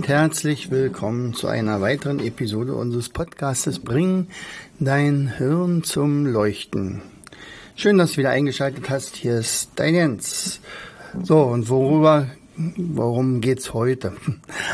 Und 0.00 0.08
herzlich 0.08 0.70
willkommen 0.70 1.34
zu 1.34 1.46
einer 1.46 1.82
weiteren 1.82 2.20
Episode 2.20 2.74
unseres 2.74 3.10
Podcastes 3.10 3.80
Bring 3.80 4.28
dein 4.78 5.28
Hirn 5.36 5.82
zum 5.82 6.24
Leuchten. 6.24 7.02
Schön, 7.76 7.98
dass 7.98 8.12
du 8.12 8.16
wieder 8.16 8.30
eingeschaltet 8.30 8.88
hast. 8.88 9.16
Hier 9.16 9.36
ist 9.36 9.72
dein 9.74 9.94
Jens. 9.94 10.60
So, 11.22 11.42
und 11.42 11.68
worüber, 11.68 12.28
worum 12.56 13.42
geht's 13.42 13.74
heute? 13.74 14.14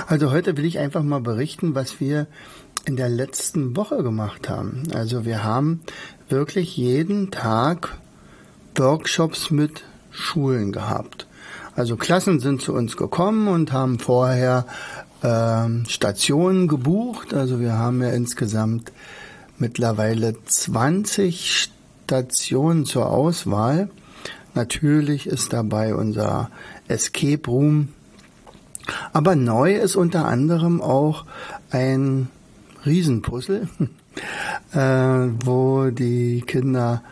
Also 0.07 0.31
heute 0.31 0.57
will 0.57 0.65
ich 0.65 0.79
einfach 0.79 1.03
mal 1.03 1.21
berichten, 1.21 1.75
was 1.75 1.99
wir 1.99 2.29
in 2.85 2.95
der 2.95 3.09
letzten 3.09 3.77
Woche 3.77 4.05
gemacht 4.05 4.49
haben. 4.49 4.85
Also 4.95 5.25
wir 5.25 5.43
haben 5.43 5.81
wirklich 6.29 6.77
jeden 6.77 7.33
Tag 7.33 7.99
Workshops 8.77 9.51
mit 9.51 9.83
Schulen 10.13 10.71
gehabt. 10.71 11.27
Also 11.77 11.97
Klassen 11.97 12.41
sind 12.41 12.63
zu 12.63 12.73
uns 12.73 12.97
gekommen 12.97 13.49
und 13.49 13.71
haben 13.71 13.99
vorher 13.99 14.67
ähm, 15.27 15.85
Stationen 15.89 16.69
gebucht. 16.69 17.35
Also 17.35 17.59
wir 17.59 17.73
haben 17.73 18.01
ja 18.01 18.11
insgesamt 18.11 18.93
mittlerweile 19.59 20.37
20 20.45 21.69
Stationen 22.05 22.85
zur 22.85 23.11
Auswahl. 23.11 23.91
Natürlich 24.55 25.27
ist 25.27 25.53
dabei 25.53 25.95
unser 25.95 26.51
Escape 26.87 27.51
Room. 27.51 27.89
Aber 29.13 29.35
neu 29.35 29.75
ist 29.75 29.97
unter 29.97 30.27
anderem 30.27 30.81
auch 30.81 31.25
ein 31.71 32.29
Riesenpuzzle, 32.85 33.69
äh, 34.73 34.79
wo 34.79 35.91
die 35.91 36.45
Kinder 36.47 37.03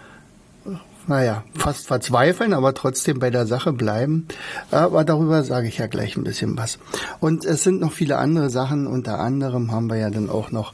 naja, 1.06 1.44
fast 1.54 1.86
verzweifeln, 1.86 2.52
aber 2.52 2.74
trotzdem 2.74 3.18
bei 3.18 3.30
der 3.30 3.46
Sache 3.46 3.72
bleiben. 3.72 4.26
Aber 4.70 5.04
darüber 5.04 5.42
sage 5.44 5.68
ich 5.68 5.78
ja 5.78 5.86
gleich 5.86 6.16
ein 6.16 6.24
bisschen 6.24 6.56
was. 6.56 6.78
Und 7.20 7.44
es 7.44 7.62
sind 7.62 7.80
noch 7.80 7.92
viele 7.92 8.18
andere 8.18 8.50
Sachen. 8.50 8.86
Unter 8.86 9.20
anderem 9.20 9.72
haben 9.72 9.90
wir 9.90 9.96
ja 9.96 10.10
dann 10.10 10.30
auch 10.30 10.50
noch 10.50 10.72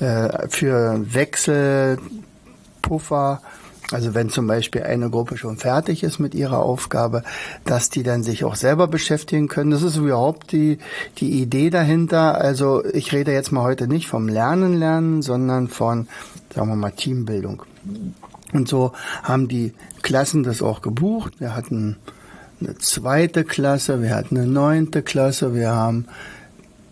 äh, 0.00 0.48
für 0.48 1.14
Wechselpuffer, 1.14 3.40
also 3.92 4.14
wenn 4.14 4.30
zum 4.30 4.46
Beispiel 4.46 4.84
eine 4.84 5.10
Gruppe 5.10 5.36
schon 5.36 5.56
fertig 5.56 6.04
ist 6.04 6.20
mit 6.20 6.34
ihrer 6.34 6.60
Aufgabe, 6.60 7.24
dass 7.64 7.90
die 7.90 8.02
dann 8.02 8.22
sich 8.22 8.44
auch 8.44 8.54
selber 8.54 8.86
beschäftigen 8.86 9.48
können. 9.48 9.72
Das 9.72 9.82
ist 9.82 9.96
überhaupt 9.96 10.52
die, 10.52 10.78
die 11.18 11.42
Idee 11.42 11.70
dahinter. 11.70 12.40
Also 12.40 12.84
ich 12.84 13.12
rede 13.12 13.32
jetzt 13.32 13.50
mal 13.50 13.64
heute 13.64 13.88
nicht 13.88 14.06
vom 14.06 14.28
Lernen 14.28 14.74
lernen, 14.74 15.22
sondern 15.22 15.68
von, 15.68 16.06
sagen 16.54 16.68
wir 16.68 16.76
mal, 16.76 16.92
Teambildung. 16.92 17.64
Und 18.52 18.68
so 18.68 18.92
haben 19.22 19.48
die 19.48 19.72
Klassen 20.02 20.42
das 20.42 20.62
auch 20.62 20.82
gebucht. 20.82 21.40
Wir 21.40 21.54
hatten 21.54 21.96
eine 22.60 22.76
zweite 22.78 23.44
Klasse, 23.44 24.02
wir 24.02 24.14
hatten 24.14 24.36
eine 24.36 24.46
neunte 24.46 25.02
Klasse, 25.02 25.54
wir 25.54 25.70
haben 25.70 26.06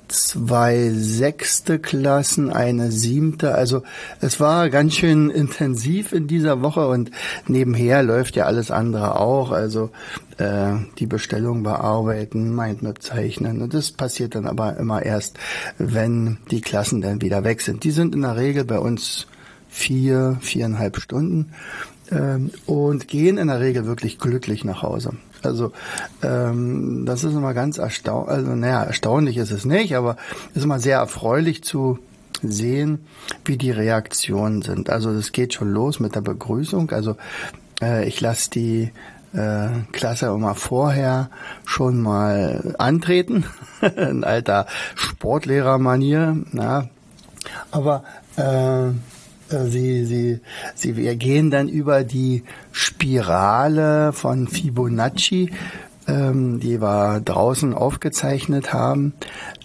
zwei 0.09 0.91
sechste 0.91 1.79
Klassen, 1.79 2.51
eine 2.51 2.91
siebte. 2.91 3.55
Also 3.55 3.83
es 4.21 4.41
war 4.41 4.71
ganz 4.71 4.95
schön 4.95 5.31
intensiv 5.31 6.13
in 6.13 6.27
dieser 6.27 6.63
Woche 6.63 6.89
und 6.89 7.11
nebenher 7.47 8.03
läuft 8.03 8.37
ja 8.37 8.47
alles 8.47 8.71
andere 8.71 9.21
auch. 9.21 9.53
Also 9.53 9.91
äh, 10.39 10.73
die 10.99 11.07
Bestellung 11.07 11.63
bearbeiten, 11.63 12.55
Mindmap 12.55 13.03
zeichnen. 13.03 13.63
Und 13.63 13.75
das 13.75 13.93
passiert 13.93 14.35
dann 14.35 14.47
aber 14.47 14.77
immer 14.79 15.03
erst, 15.03 15.39
wenn 15.77 16.39
die 16.51 16.61
Klassen 16.61 17.01
dann 17.01 17.21
wieder 17.21 17.45
weg 17.45 17.61
sind. 17.61 17.85
Die 17.85 17.91
sind 17.91 18.15
in 18.15 18.23
der 18.23 18.37
Regel 18.37 18.65
bei 18.65 18.79
uns 18.79 19.27
vier, 19.79 20.39
viereinhalb 20.41 20.99
Stunden 20.99 21.53
ähm, 22.11 22.51
und 22.67 23.07
gehen 23.07 23.39
in 23.39 23.47
der 23.47 23.61
Regel 23.61 23.87
wirklich 23.87 24.19
glücklich 24.19 24.65
nach 24.65 24.83
Hause. 24.83 25.13
Also 25.43 25.73
ähm, 26.23 27.05
das 27.07 27.23
ist 27.23 27.33
immer 27.33 27.55
ganz 27.55 27.79
erstaunlich, 27.79 28.31
also 28.31 28.55
naja, 28.57 28.83
erstaunlich 28.83 29.37
ist 29.37 29.53
es 29.53 29.65
nicht, 29.65 29.95
aber 29.95 30.17
ist 30.55 30.65
immer 30.65 30.81
sehr 30.81 30.99
erfreulich 30.99 31.63
zu 31.63 32.01
sehen, 32.43 33.07
wie 33.45 33.57
die 33.57 33.71
Reaktionen 33.71 34.63
sind. 34.63 34.91
Also 34.91 35.11
es 35.11 35.31
geht 35.31 35.55
schon 35.55 35.71
los 35.71 36.01
mit 36.01 36.17
der 36.17 36.23
Begrüßung. 36.23 36.91
Also 36.91 37.17
äh, 37.81 38.07
ich 38.09 38.21
lasse 38.21 38.51
die 38.51 38.91
äh, 39.33 39.69
Klasse 39.93 40.27
immer 40.27 40.57
vorher 40.57 41.31
schon 41.65 42.01
mal 42.01 42.75
antreten, 42.79 43.45
in 43.97 44.25
alter 44.25 44.67
Sportlehrermanier. 44.97 46.37
Aber 47.71 48.03
äh, 48.37 48.91
sie, 49.49 50.05
sie, 50.05 50.41
sie 50.75 50.97
wir 50.97 51.17
gehen 51.17 51.51
dann 51.51 51.69
über 51.69 52.05
die 52.05 52.45
Spirale 52.73 54.13
von 54.13 54.49
Fibonacci, 54.49 55.53
ähm, 56.07 56.61
die 56.61 56.81
wir 56.81 57.21
draußen 57.21 57.75
aufgezeichnet 57.75 58.73
haben. 58.73 59.13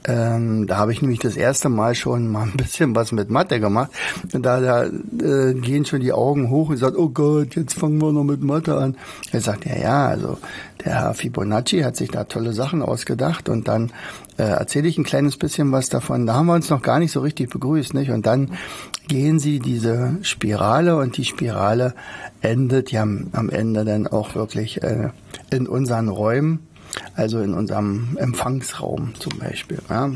Ähm, 0.05 0.67
da 0.67 0.77
habe 0.77 0.91
ich 0.91 1.01
nämlich 1.01 1.19
das 1.19 1.37
erste 1.37 1.69
Mal 1.69 1.95
schon 1.95 2.27
mal 2.27 2.43
ein 2.43 2.57
bisschen 2.57 2.95
was 2.95 3.11
mit 3.11 3.29
Mathe 3.29 3.59
gemacht. 3.59 3.91
Da, 4.31 4.59
da 4.59 4.83
äh, 4.85 5.53
gehen 5.53 5.85
schon 5.85 6.01
die 6.01 6.11
Augen 6.11 6.49
hoch 6.49 6.69
und 6.69 6.77
sagt, 6.77 6.97
oh 6.97 7.09
Gott, 7.09 7.55
jetzt 7.55 7.75
fangen 7.75 8.01
wir 8.01 8.11
noch 8.11 8.23
mit 8.23 8.41
Mathe 8.41 8.75
an. 8.77 8.97
Er 9.31 9.41
sagt, 9.41 9.65
ja, 9.65 9.77
ja, 9.77 10.07
also 10.07 10.37
der 10.83 10.95
Herr 10.95 11.13
Fibonacci 11.13 11.81
hat 11.81 11.95
sich 11.95 12.09
da 12.09 12.25
tolle 12.25 12.53
Sachen 12.53 12.81
ausgedacht 12.81 13.47
und 13.47 13.67
dann 13.67 13.91
äh, 14.37 14.43
erzähle 14.43 14.89
ich 14.89 14.97
ein 14.97 15.05
kleines 15.05 15.37
bisschen 15.37 15.71
was 15.71 15.89
davon. 15.89 16.25
Da 16.25 16.33
haben 16.33 16.47
wir 16.47 16.55
uns 16.55 16.69
noch 16.69 16.81
gar 16.81 16.99
nicht 16.99 17.11
so 17.11 17.21
richtig 17.21 17.49
begrüßt, 17.49 17.93
nicht? 17.93 18.11
Und 18.11 18.25
dann 18.25 18.51
gehen 19.07 19.39
sie 19.39 19.59
diese 19.59 20.17
Spirale 20.21 20.97
und 20.97 21.15
die 21.17 21.25
Spirale 21.25 21.93
endet 22.41 22.91
ja 22.91 23.03
am 23.03 23.49
Ende 23.49 23.85
dann 23.85 24.07
auch 24.07 24.35
wirklich 24.35 24.83
äh, 24.83 25.09
in 25.49 25.67
unseren 25.67 26.09
Räumen 26.09 26.67
also 27.15 27.39
in 27.41 27.53
unserem 27.53 28.17
Empfangsraum 28.17 29.13
zum 29.19 29.37
Beispiel. 29.39 29.79
Ja. 29.89 30.11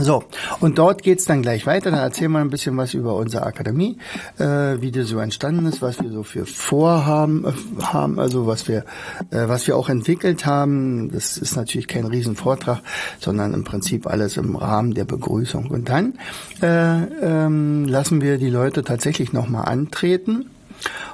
So, 0.00 0.22
und 0.60 0.78
dort 0.78 1.02
geht's 1.02 1.24
dann 1.24 1.42
gleich 1.42 1.66
weiter. 1.66 1.90
Da 1.90 1.98
erzählen 1.98 2.30
wir 2.30 2.38
ein 2.38 2.50
bisschen 2.50 2.76
was 2.76 2.94
über 2.94 3.16
unsere 3.16 3.44
Akademie, 3.44 3.98
äh, 4.38 4.80
wie 4.80 4.92
die 4.92 5.02
so 5.02 5.18
entstanden 5.18 5.66
ist, 5.66 5.82
was 5.82 6.00
wir 6.00 6.10
so 6.10 6.22
für 6.22 6.46
Vorhaben 6.46 7.44
äh, 7.44 7.82
haben, 7.82 8.20
also 8.20 8.46
was 8.46 8.68
wir, 8.68 8.84
äh, 9.30 9.48
was 9.48 9.66
wir 9.66 9.76
auch 9.76 9.88
entwickelt 9.88 10.46
haben. 10.46 11.10
Das 11.10 11.36
ist 11.36 11.56
natürlich 11.56 11.88
kein 11.88 12.06
Riesenvortrag, 12.06 12.80
sondern 13.18 13.54
im 13.54 13.64
Prinzip 13.64 14.06
alles 14.06 14.36
im 14.36 14.54
Rahmen 14.54 14.94
der 14.94 15.04
Begrüßung. 15.04 15.66
Und 15.66 15.88
dann 15.88 16.18
äh, 16.62 17.02
ähm, 17.22 17.84
lassen 17.86 18.20
wir 18.20 18.38
die 18.38 18.50
Leute 18.50 18.84
tatsächlich 18.84 19.32
nochmal 19.32 19.64
antreten 19.64 20.46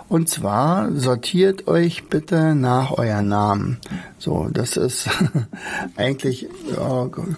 und 0.09 0.29
zwar 0.29 0.93
sortiert 0.93 1.67
euch 1.67 2.09
bitte 2.09 2.55
nach 2.55 2.93
euren 2.93 3.29
Namen. 3.29 3.79
So, 4.19 4.49
das 4.53 4.77
ist 4.77 5.09
eigentlich, 5.97 6.47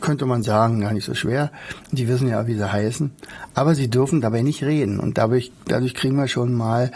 könnte 0.00 0.26
man 0.26 0.42
sagen, 0.42 0.80
gar 0.80 0.92
nicht 0.92 1.04
so 1.04 1.14
schwer. 1.14 1.50
Die 1.92 2.08
wissen 2.08 2.28
ja, 2.28 2.46
wie 2.46 2.54
sie 2.54 2.70
heißen. 2.70 3.12
Aber 3.54 3.74
sie 3.74 3.88
dürfen 3.88 4.20
dabei 4.20 4.42
nicht 4.42 4.62
reden. 4.62 4.98
Und 4.98 5.16
dadurch, 5.16 5.52
dadurch 5.66 5.94
kriegen 5.94 6.16
wir 6.16 6.28
schon 6.28 6.54
mal 6.54 6.90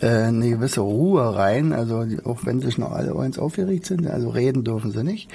äh, 0.00 0.06
eine 0.06 0.48
gewisse 0.48 0.80
Ruhe 0.80 1.34
rein. 1.34 1.72
Also 1.72 2.04
auch 2.24 2.40
wenn 2.44 2.60
sie 2.60 2.70
schon 2.70 2.84
alle 2.84 3.12
ganz 3.14 3.38
aufgeregt 3.38 3.86
sind, 3.86 4.06
also 4.06 4.30
reden 4.30 4.62
dürfen 4.62 4.92
sie 4.92 5.02
nicht. 5.02 5.28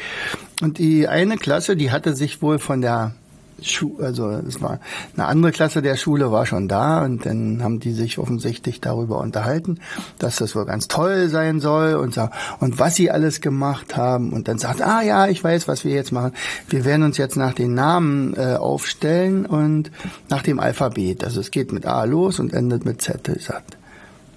Und 0.61 0.77
die 0.77 1.07
eine 1.07 1.37
Klasse, 1.37 1.75
die 1.75 1.91
hatte 1.91 2.15
sich 2.15 2.41
wohl 2.41 2.59
von 2.59 2.81
der 2.81 3.13
Schu 3.61 3.97
also 3.99 4.29
es 4.29 4.61
war 4.61 4.79
eine 5.15 5.27
andere 5.27 5.51
Klasse 5.51 5.81
der 5.81 5.95
Schule 5.95 6.31
war 6.31 6.45
schon 6.45 6.67
da 6.67 7.03
und 7.03 7.25
dann 7.25 7.63
haben 7.63 7.79
die 7.79 7.93
sich 7.93 8.17
offensichtlich 8.17 8.81
darüber 8.81 9.19
unterhalten, 9.19 9.79
dass 10.19 10.37
das 10.37 10.55
wohl 10.55 10.65
ganz 10.65 10.87
toll 10.87 11.29
sein 11.29 11.59
soll 11.59 11.95
und 11.95 12.13
so, 12.13 12.29
und 12.59 12.79
was 12.79 12.95
sie 12.95 13.11
alles 13.11 13.41
gemacht 13.41 13.95
haben 13.95 14.33
und 14.33 14.47
dann 14.47 14.57
sagt, 14.57 14.81
ah 14.81 15.01
ja, 15.01 15.27
ich 15.27 15.43
weiß, 15.43 15.67
was 15.67 15.85
wir 15.85 15.93
jetzt 15.93 16.11
machen. 16.11 16.33
Wir 16.67 16.85
werden 16.85 17.03
uns 17.03 17.17
jetzt 17.17 17.37
nach 17.37 17.53
den 17.53 17.73
Namen 17.73 18.33
äh, 18.35 18.55
aufstellen 18.55 19.45
und 19.45 19.91
nach 20.29 20.43
dem 20.43 20.59
Alphabet. 20.59 21.23
Also 21.23 21.39
es 21.39 21.51
geht 21.51 21.71
mit 21.71 21.85
A 21.85 22.03
los 22.03 22.39
und 22.39 22.53
endet 22.53 22.85
mit 22.85 23.01
Z. 23.01 23.31
Sagt, 23.39 23.77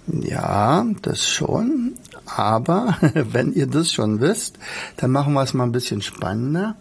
ja, 0.07 0.85
das 1.03 1.27
schon, 1.27 1.95
aber 2.27 2.99
wenn 3.15 3.53
ihr 3.53 3.67
das 3.67 3.93
schon 3.93 4.21
wisst, 4.21 4.59
dann 4.97 5.11
machen 5.11 5.33
wir 5.35 5.43
es 5.43 5.55
mal 5.55 5.65
ein 5.65 5.73
bisschen 5.73 6.03
spannender 6.03 6.77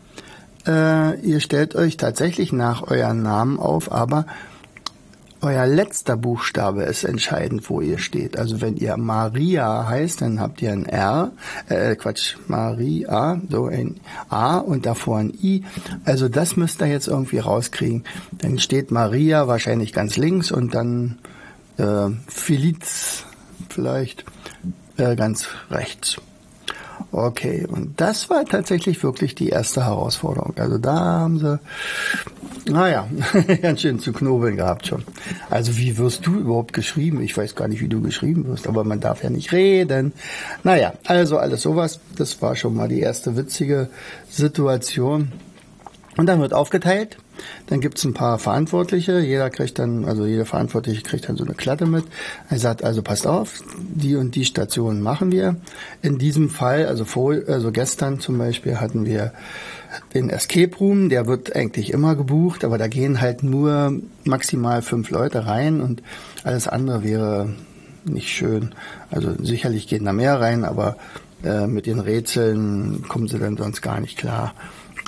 äh, 0.67 1.19
ihr 1.19 1.39
stellt 1.39 1.75
euch 1.75 1.97
tatsächlich 1.97 2.51
nach 2.53 2.83
euren 2.83 3.23
Namen 3.23 3.59
auf, 3.59 3.91
aber 3.91 4.25
euer 5.43 5.67
letzter 5.67 6.15
Buchstabe 6.15 6.83
ist 6.83 7.03
entscheidend, 7.03 7.69
wo 7.69 7.81
ihr 7.81 7.99
steht. 7.99 8.39
Also 8.39 8.61
wenn 8.61 8.77
ihr 8.77 8.95
Maria 8.95 9.85
heißt, 9.89 10.21
dann 10.21 10.39
habt 10.39 10.61
ihr 10.61 10.71
ein 10.71 10.85
R, 10.85 11.31
äh, 11.67 11.97
Quatsch, 11.97 12.37
Maria, 12.47 13.41
so 13.49 13.65
ein 13.65 13.99
A 14.29 14.57
und 14.57 14.85
davor 14.85 15.17
ein 15.17 15.33
I. 15.33 15.65
Also 16.05 16.29
das 16.29 16.55
müsst 16.55 16.81
ihr 16.81 16.87
jetzt 16.87 17.09
irgendwie 17.09 17.39
rauskriegen. 17.39 18.05
Dann 18.31 18.57
steht 18.57 18.91
Maria 18.91 19.49
wahrscheinlich 19.49 19.91
ganz 19.91 20.15
links 20.15 20.49
und 20.49 20.73
dann 20.73 21.17
äh, 21.77 22.09
Feliz 22.27 23.25
vielleicht 23.69 24.23
äh, 24.95 25.17
ganz 25.17 25.47
rechts. 25.69 26.21
Okay, 27.13 27.67
und 27.69 28.01
das 28.01 28.31
war 28.31 28.43
tatsächlich 28.43 29.03
wirklich 29.03 29.35
die 29.35 29.49
erste 29.49 29.85
Herausforderung. 29.85 30.55
Also 30.57 30.79
da 30.79 30.95
haben 30.95 31.37
sie, 31.37 31.59
naja, 32.65 33.07
ganz 33.61 33.81
schön 33.81 33.99
zu 33.99 34.13
knobeln 34.13 34.55
gehabt 34.55 34.87
schon. 34.87 35.03
Also 35.51 35.77
wie 35.77 35.99
wirst 35.99 36.25
du 36.25 36.39
überhaupt 36.39 36.73
geschrieben? 36.73 37.21
Ich 37.21 37.37
weiß 37.37 37.53
gar 37.53 37.67
nicht, 37.67 37.81
wie 37.81 37.87
du 37.87 38.01
geschrieben 38.01 38.47
wirst, 38.47 38.67
aber 38.67 38.83
man 38.83 38.99
darf 38.99 39.23
ja 39.23 39.29
nicht 39.29 39.51
reden. 39.51 40.11
Naja, 40.63 40.93
also 41.05 41.37
alles 41.37 41.61
sowas. 41.61 41.99
Das 42.17 42.41
war 42.41 42.55
schon 42.55 42.73
mal 42.73 42.87
die 42.87 43.01
erste 43.01 43.37
witzige 43.37 43.89
Situation. 44.27 45.31
Und 46.17 46.25
dann 46.25 46.41
wird 46.41 46.55
aufgeteilt. 46.55 47.17
Dann 47.67 47.81
gibt's 47.81 48.03
ein 48.03 48.13
paar 48.13 48.39
Verantwortliche. 48.39 49.19
Jeder 49.19 49.49
kriegt 49.49 49.79
dann, 49.79 50.05
also 50.05 50.25
jeder 50.25 50.45
Verantwortliche 50.45 51.01
kriegt 51.01 51.29
dann 51.29 51.37
so 51.37 51.45
eine 51.45 51.55
Klatte 51.55 51.85
mit. 51.85 52.05
Er 52.49 52.59
sagt 52.59 52.83
also, 52.83 53.01
passt 53.01 53.27
auf, 53.27 53.61
die 53.77 54.15
und 54.15 54.35
die 54.35 54.45
Stationen 54.45 55.01
machen 55.01 55.31
wir. 55.31 55.55
In 56.01 56.17
diesem 56.17 56.49
Fall, 56.49 56.85
also 56.85 57.05
vor, 57.05 57.35
also 57.47 57.71
gestern 57.71 58.19
zum 58.19 58.37
Beispiel 58.37 58.79
hatten 58.79 59.05
wir 59.05 59.33
den 60.13 60.29
Escape 60.29 60.75
Room, 60.77 61.09
der 61.09 61.27
wird 61.27 61.55
eigentlich 61.55 61.91
immer 61.91 62.15
gebucht, 62.15 62.65
aber 62.65 62.77
da 62.77 62.87
gehen 62.87 63.21
halt 63.21 63.43
nur 63.43 63.99
maximal 64.23 64.81
fünf 64.81 65.09
Leute 65.09 65.45
rein 65.45 65.81
und 65.81 66.01
alles 66.43 66.67
andere 66.67 67.03
wäre 67.03 67.53
nicht 68.05 68.29
schön. 68.29 68.73
Also 69.11 69.33
sicherlich 69.41 69.87
gehen 69.87 70.05
da 70.05 70.13
mehr 70.13 70.39
rein, 70.39 70.65
aber 70.65 70.97
äh, 71.43 71.67
mit 71.67 71.85
den 71.85 71.99
Rätseln 71.99 73.03
kommen 73.07 73.27
sie 73.27 73.39
dann 73.39 73.57
sonst 73.57 73.81
gar 73.81 73.99
nicht 73.99 74.17
klar. 74.17 74.53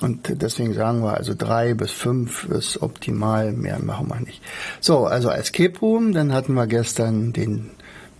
Und 0.01 0.41
deswegen 0.41 0.73
sagen 0.73 1.03
wir 1.03 1.15
also 1.15 1.33
drei 1.37 1.73
bis 1.73 1.91
fünf 1.91 2.45
ist 2.45 2.81
optimal, 2.81 3.53
mehr 3.53 3.79
machen 3.79 4.09
wir 4.09 4.19
nicht. 4.19 4.41
So, 4.81 5.05
also 5.05 5.29
Escape 5.29 5.79
Room, 5.79 6.11
dann 6.11 6.33
hatten 6.33 6.53
wir 6.53 6.67
gestern 6.67 7.31
den 7.31 7.71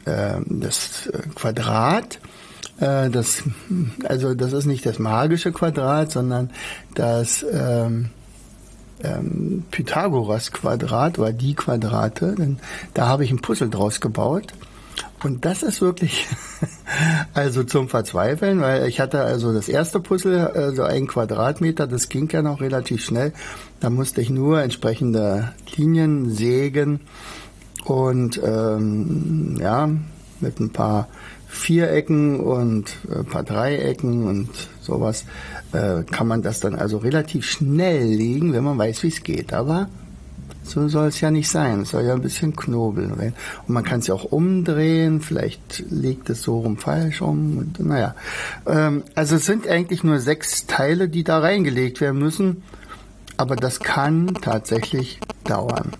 äh, 0.06 0.36
das 0.45 1.10
Quadrat. 1.36 2.19
Äh, 2.80 3.10
das, 3.10 3.44
also 4.06 4.33
das 4.33 4.54
ist 4.54 4.66
nicht 4.66 4.86
das 4.86 5.00
magische 5.00 5.51
Quadrat, 5.51 6.12
sondern 6.12 6.50
das 6.94 7.45
ähm, 7.51 8.10
ähm, 9.04 9.63
Pythagoras 9.71 10.51
Quadrat 10.51 11.19
war 11.19 11.33
die 11.33 11.56
Quadrate. 11.56 12.36
Denn 12.36 12.57
da 12.94 13.07
habe 13.07 13.25
ich 13.25 13.31
ein 13.31 13.42
Puzzle 13.42 13.69
draus 13.69 14.00
gebaut. 14.00 14.54
Und 15.24 15.46
das 15.46 15.64
ist 15.64 15.82
wirklich 15.82 16.28
also 17.34 17.64
zum 17.64 17.90
Verzweifeln, 17.90 18.62
weil 18.62 18.88
ich 18.88 19.00
hatte 19.00 19.22
also 19.22 19.54
das 19.54 19.70
erste 19.70 20.00
Puzzle, 20.00 20.48
also 20.48 20.84
ein 20.84 21.08
Quadratmeter, 21.08 21.88
das 21.88 22.10
ging 22.10 22.30
ja 22.32 22.42
noch 22.42 22.62
relativ 22.62 23.04
schnell. 23.04 23.34
Da 23.80 23.90
musste 23.90 24.22
ich 24.22 24.30
nur 24.30 24.62
entsprechende 24.62 25.54
Linien 25.76 26.30
sägen 26.30 27.00
und 27.86 28.40
ähm, 28.44 29.58
ja, 29.60 29.90
mit 30.42 30.60
ein 30.60 30.72
paar 30.72 31.08
Vierecken 31.48 32.40
und 32.40 32.98
ein 33.10 33.26
paar 33.26 33.44
Dreiecken 33.44 34.26
und 34.26 34.50
sowas 34.82 35.26
äh, 35.72 36.04
kann 36.04 36.28
man 36.28 36.42
das 36.42 36.60
dann 36.60 36.76
also 36.76 36.98
relativ 36.98 37.46
schnell 37.46 38.04
legen, 38.04 38.54
wenn 38.54 38.64
man 38.64 38.78
weiß, 38.78 39.04
wie 39.04 39.08
es 39.08 39.24
geht. 39.24 39.54
Aber 39.54 39.88
so 40.63 40.88
soll 40.88 41.07
es 41.07 41.21
ja 41.21 41.31
nicht 41.31 41.50
sein. 41.50 41.81
Es 41.81 41.92
soll 41.92 42.03
ja 42.03 42.13
ein 42.13 42.21
bisschen 42.21 42.56
knobeln 42.56 43.18
werden. 43.18 43.36
Und 43.68 43.74
man 43.74 43.83
kann 43.83 44.00
es 44.00 44.07
ja 44.07 44.15
auch 44.15 44.25
umdrehen. 44.25 45.21
Vielleicht 45.21 45.83
liegt 45.89 46.30
es 46.30 46.42
so 46.42 46.59
rum 46.59 46.77
falsch 46.77 47.21
um. 47.21 47.57
Und, 47.57 47.80
naja. 47.80 48.15
Ähm, 48.65 49.03
also 49.13 49.36
es 49.36 49.45
sind 49.45 49.68
eigentlich 49.68 50.03
nur 50.03 50.19
sechs 50.19 50.65
Teile, 50.65 51.07
die 51.07 51.24
da 51.24 51.39
reingelegt 51.39 52.01
werden 52.01 52.19
müssen. 52.19 52.63
Aber 53.38 53.56
das 53.56 53.80
kann 53.80 54.33
tatsächlich 54.42 55.19
dauern. 55.44 55.92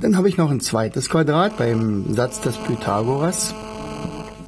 Dann 0.00 0.16
habe 0.16 0.28
ich 0.28 0.36
noch 0.36 0.50
ein 0.50 0.60
zweites 0.60 1.10
Quadrat 1.10 1.58
beim 1.58 2.14
Satz 2.14 2.40
des 2.40 2.56
Pythagoras. 2.56 3.54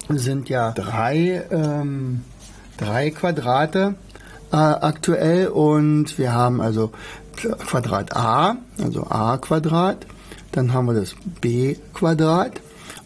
Sind 0.09 0.49
ja 0.49 0.71
drei, 0.71 1.45
ähm, 1.51 2.23
drei 2.79 3.11
Quadrate 3.11 3.97
äh, 4.53 4.57
aktuell 4.57 5.49
und 5.49 6.19
wir 6.19 6.33
haben 6.33 6.61
also 6.61 6.93
Quadrat 7.37 8.17
a, 8.17 8.57
also 8.83 9.07
a 9.09 9.37
Quadrat, 9.39 10.07
dann 10.53 10.73
haben 10.73 10.87
wir 10.87 10.95
das 10.95 11.15
b 11.41 11.77
Quadrat 11.95 12.61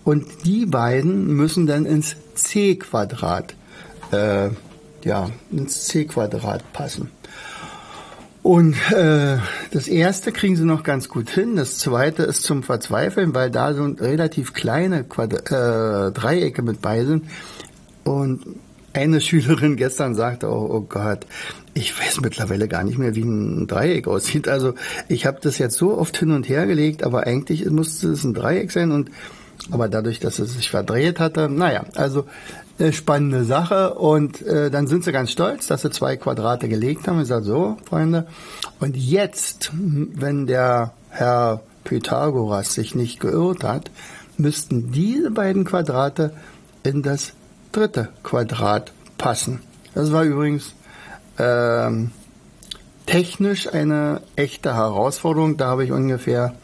und 0.05 0.27
die 0.45 0.67
beiden 0.67 1.35
müssen 1.35 1.67
dann 1.67 1.85
ins 1.87 2.17
c 2.35 2.77
Quadrat, 2.77 3.55
äh, 4.13 4.51
ja, 5.05 5.31
ins 5.51 5.85
c 5.87 6.05
Quadrat 6.05 6.73
passen. 6.73 7.11
Und 8.43 8.75
äh, 8.93 9.37
das 9.71 9.87
erste 9.87 10.33
kriegen 10.33 10.57
sie 10.57 10.65
noch 10.65 10.83
ganz 10.83 11.11
gut 11.11 11.29
hin. 11.29 11.57
Das 11.57 11.77
zweite 11.77 12.23
ist 12.23 12.43
zum 12.43 12.63
Verzweifeln, 12.63 13.35
weil 13.35 13.51
da 13.51 13.75
so 13.75 13.85
relativ 13.85 14.55
kleine 14.55 15.05
Quadra 15.05 16.07
äh, 16.07 16.13
Dreiecke 16.13 16.63
mit 16.63 16.81
bei 16.81 17.05
sind. 17.05 17.27
Und 18.05 18.41
eine 18.93 19.21
Schülerin 19.21 19.77
gestern 19.77 20.15
sagte, 20.15 20.49
oh, 20.49 20.69
oh 20.71 20.81
Gott, 20.81 21.27
ich 21.75 21.99
weiß 21.99 22.21
mittlerweile 22.21 22.69
gar 22.69 22.83
nicht 22.83 22.99
mehr, 22.99 23.15
wie 23.15 23.23
ein 23.23 23.67
Dreieck 23.67 24.09
aussieht. 24.09 24.49
Also 24.49 24.75
ich 25.09 25.27
habe 25.27 25.39
das 25.41 25.59
jetzt 25.59 25.77
so 25.77 25.97
oft 25.97 26.17
hin 26.17 26.33
und 26.33 26.49
her 26.49 26.67
gelegt, 26.67 27.05
aber 27.05 27.27
eigentlich 27.27 27.69
musste 27.71 28.09
es 28.09 28.25
ein 28.25 28.35
Dreieck 28.35 28.73
sein 28.73 28.91
und 28.91 29.11
aber 29.71 29.89
dadurch, 29.89 30.21
dass 30.21 30.39
es 30.39 30.55
sich 30.55 30.71
verdreht 30.71 31.21
hatte, 31.21 31.49
naja, 31.49 31.85
also 31.95 32.25
äh, 32.79 32.93
spannende 32.93 33.45
Sache 33.45 33.95
und 33.95 34.41
äh, 34.43 34.71
dann 34.71 34.87
sind 34.87 35.05
sie 35.05 35.13
ganz 35.13 35.31
stolz, 35.31 35.67
dass 35.67 35.83
sie 35.83 35.91
zwei 35.91 36.17
Quadrate 36.17 36.69
gelegt 36.69 37.07
haben. 37.07 37.21
Ich 37.21 37.29
sage 37.29 37.45
so, 37.45 37.77
Freunde, 37.85 38.27
und 38.81 38.97
jetzt, 38.97 39.71
wenn 39.75 40.47
der 40.47 40.95
Herr 41.11 41.61
Pythagoras 41.85 42.75
sich 42.75 42.95
nicht 42.95 43.21
geirrt 43.21 43.65
hat, 43.65 43.91
müssten 44.39 44.93
diese 44.93 45.31
beiden 45.31 45.65
Quadrate 45.65 46.33
in 46.83 47.03
das 47.03 47.35
dritte 47.73 48.09
Quadrat 48.23 48.93
passen. 49.19 49.61
Das 49.95 50.13
war 50.13 50.25
übrigens 50.25 50.75
ähm, 51.39 52.11
technisch 53.07 53.73
eine 53.73 54.23
echte 54.37 54.75
Herausforderung. 54.75 55.57
Da 55.57 55.69
habe 55.69 55.85
ich 55.85 55.93
ungefähr 55.93 56.55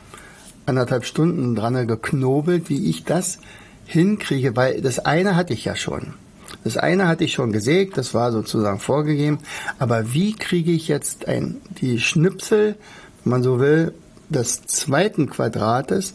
anderthalb 0.66 1.04
Stunden 1.04 1.54
dran 1.54 1.86
geknobelt, 1.86 2.68
wie 2.68 2.88
ich 2.90 3.04
das 3.04 3.38
hinkriege, 3.86 4.56
weil 4.56 4.80
das 4.80 4.98
eine 4.98 5.36
hatte 5.36 5.52
ich 5.52 5.64
ja 5.64 5.76
schon. 5.76 6.14
Das 6.64 6.76
eine 6.76 7.06
hatte 7.06 7.24
ich 7.24 7.32
schon 7.32 7.52
gesägt, 7.52 7.96
das 7.96 8.14
war 8.14 8.32
sozusagen 8.32 8.80
vorgegeben. 8.80 9.38
Aber 9.78 10.12
wie 10.12 10.34
kriege 10.34 10.72
ich 10.72 10.88
jetzt 10.88 11.28
ein, 11.28 11.60
die 11.80 12.00
Schnipsel, 12.00 12.76
wenn 13.22 13.30
man 13.30 13.42
so 13.42 13.60
will, 13.60 13.94
des 14.28 14.66
zweiten 14.66 15.30
Quadrates 15.30 16.14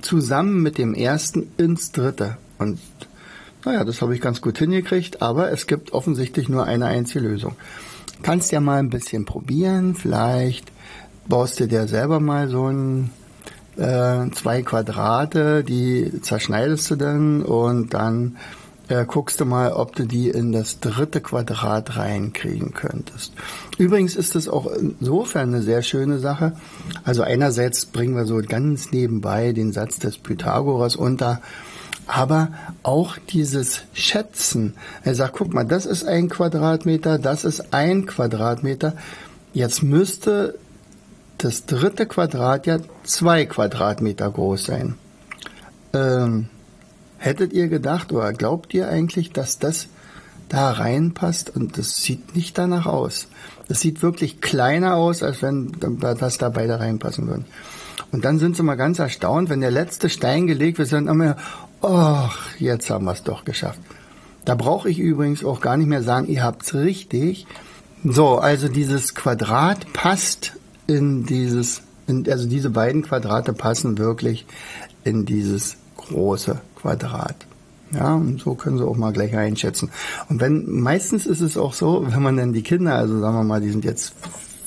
zusammen 0.00 0.62
mit 0.62 0.78
dem 0.78 0.94
ersten 0.94 1.50
ins 1.58 1.92
dritte? 1.92 2.38
Und 2.58 2.78
naja, 3.64 3.84
das 3.84 4.02
habe 4.02 4.14
ich 4.14 4.20
ganz 4.20 4.40
gut 4.40 4.58
hingekriegt, 4.58 5.22
aber 5.22 5.50
es 5.50 5.66
gibt 5.66 5.92
offensichtlich 5.92 6.48
nur 6.48 6.64
eine 6.64 6.86
einzige 6.86 7.20
Lösung. 7.20 7.56
Kannst 8.22 8.52
ja 8.52 8.60
mal 8.60 8.78
ein 8.78 8.90
bisschen 8.90 9.24
probieren, 9.24 9.94
vielleicht 9.94 10.72
baust 11.28 11.60
du 11.60 11.68
dir 11.68 11.86
selber 11.86 12.20
mal 12.20 12.48
so 12.48 12.68
ein 12.68 13.10
äh, 13.76 14.30
zwei 14.32 14.62
Quadrate, 14.62 15.62
die 15.62 16.20
zerschneidest 16.22 16.90
du 16.90 16.96
dann 16.96 17.42
und 17.42 17.94
dann 17.94 18.36
äh, 18.88 19.04
guckst 19.06 19.40
du 19.40 19.44
mal, 19.44 19.72
ob 19.72 19.94
du 19.94 20.06
die 20.06 20.30
in 20.30 20.52
das 20.52 20.80
dritte 20.80 21.20
Quadrat 21.20 21.96
reinkriegen 21.96 22.72
könntest. 22.72 23.34
Übrigens 23.76 24.16
ist 24.16 24.34
es 24.34 24.48
auch 24.48 24.66
insofern 24.66 25.54
eine 25.54 25.62
sehr 25.62 25.82
schöne 25.82 26.18
Sache. 26.18 26.54
Also 27.04 27.22
einerseits 27.22 27.86
bringen 27.86 28.16
wir 28.16 28.24
so 28.24 28.40
ganz 28.46 28.90
nebenbei 28.90 29.52
den 29.52 29.72
Satz 29.72 29.98
des 29.98 30.18
Pythagoras 30.18 30.96
unter, 30.96 31.40
aber 32.08 32.48
auch 32.82 33.18
dieses 33.30 33.82
Schätzen. 33.92 34.74
Er 35.04 35.14
sagt, 35.14 35.34
guck 35.34 35.52
mal, 35.52 35.64
das 35.64 35.86
ist 35.86 36.04
ein 36.04 36.28
Quadratmeter, 36.28 37.18
das 37.18 37.44
ist 37.44 37.72
ein 37.72 38.06
Quadratmeter. 38.06 38.94
Jetzt 39.52 39.82
müsste 39.82 40.58
das 41.36 41.66
dritte 41.66 42.06
Quadrat 42.06 42.66
ja 42.66 42.78
zwei 43.04 43.44
Quadratmeter 43.44 44.30
groß 44.30 44.64
sein. 44.64 44.94
Ähm, 45.92 46.48
hättet 47.18 47.52
ihr 47.52 47.68
gedacht 47.68 48.12
oder 48.12 48.32
glaubt 48.32 48.74
ihr 48.74 48.88
eigentlich, 48.88 49.32
dass 49.32 49.58
das 49.58 49.88
da 50.48 50.70
reinpasst? 50.72 51.54
Und 51.54 51.78
das 51.78 51.96
sieht 51.96 52.34
nicht 52.34 52.56
danach 52.58 52.86
aus. 52.86 53.28
Das 53.68 53.80
sieht 53.80 54.02
wirklich 54.02 54.40
kleiner 54.40 54.96
aus, 54.96 55.22
als 55.22 55.42
wenn 55.42 55.72
das 56.00 56.38
da 56.38 56.48
beide 56.48 56.80
reinpassen 56.80 57.28
würden. 57.28 57.44
Und 58.10 58.24
dann 58.24 58.38
sind 58.38 58.56
sie 58.56 58.62
mal 58.62 58.76
ganz 58.76 58.98
erstaunt, 58.98 59.50
wenn 59.50 59.60
der 59.60 59.70
letzte 59.70 60.08
Stein 60.08 60.46
gelegt 60.46 60.78
wird, 60.78 60.92
dann 60.92 61.08
immer, 61.08 61.36
ach, 61.82 62.56
jetzt 62.58 62.90
haben 62.90 63.04
wir 63.04 63.12
es 63.12 63.22
doch 63.22 63.44
geschafft. 63.44 63.80
Da 64.44 64.54
brauche 64.54 64.88
ich 64.88 64.98
übrigens 64.98 65.44
auch 65.44 65.60
gar 65.60 65.76
nicht 65.76 65.88
mehr 65.88 66.02
sagen, 66.02 66.26
ihr 66.28 66.42
habt's 66.42 66.74
richtig. 66.74 67.46
So, 68.04 68.38
also 68.38 68.68
dieses 68.68 69.14
Quadrat 69.14 69.92
passt 69.92 70.52
in 70.86 71.26
dieses 71.26 71.82
also 72.08 72.48
diese 72.48 72.70
beiden 72.70 73.02
Quadrate 73.02 73.52
passen 73.52 73.98
wirklich 73.98 74.46
in 75.04 75.26
dieses 75.26 75.76
große 75.96 76.60
Quadrat. 76.76 77.36
Ja, 77.92 78.14
und 78.14 78.40
so 78.40 78.54
können 78.54 78.78
Sie 78.78 78.86
auch 78.86 78.96
mal 78.96 79.12
gleich 79.12 79.34
einschätzen. 79.34 79.90
Und 80.28 80.40
wenn, 80.40 80.80
meistens 80.80 81.26
ist 81.26 81.40
es 81.40 81.56
auch 81.56 81.72
so, 81.72 82.04
wenn 82.06 82.22
man 82.22 82.36
dann 82.36 82.52
die 82.52 82.62
Kinder, 82.62 82.94
also 82.94 83.18
sagen 83.18 83.36
wir 83.36 83.44
mal, 83.44 83.60
die 83.60 83.70
sind 83.70 83.84
jetzt 83.84 84.14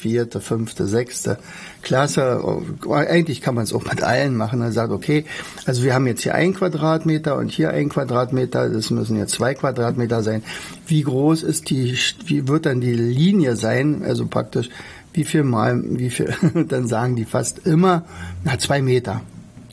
vierte, 0.02 0.42
fünfte, 0.42 0.88
sechste 0.88 1.38
Klasse, 1.84 2.44
eigentlich 2.90 3.42
kann 3.42 3.56
man 3.56 3.66
es 3.66 3.74
auch 3.74 3.84
mit 3.84 4.02
allen 4.02 4.36
machen, 4.36 4.60
dann 4.60 4.72
sagt, 4.72 4.92
okay, 4.92 5.26
also 5.66 5.84
wir 5.84 5.94
haben 5.94 6.08
jetzt 6.08 6.24
hier 6.24 6.36
ein 6.36 6.54
Quadratmeter 6.54 7.38
und 7.38 7.52
hier 7.52 7.70
ein 7.70 7.90
Quadratmeter, 7.90 8.70
das 8.70 8.90
müssen 8.90 9.18
jetzt 9.18 9.34
zwei 9.34 9.54
Quadratmeter 9.54 10.24
sein. 10.24 10.44
Wie 10.88 11.04
groß 11.04 11.44
ist 11.44 11.70
die, 11.70 11.96
wie 12.26 12.48
wird 12.48 12.66
dann 12.66 12.82
die 12.82 12.94
Linie 12.94 13.56
sein, 13.56 14.04
also 14.04 14.26
praktisch, 14.26 14.70
wie 15.14 15.24
viel 15.24 15.44
mal, 15.44 15.82
wie 15.84 16.10
viel, 16.10 16.34
dann 16.68 16.88
sagen 16.88 17.16
die 17.16 17.26
fast 17.26 17.66
immer, 17.68 18.04
na, 18.44 18.58
zwei 18.58 18.82
Meter. 18.82 19.22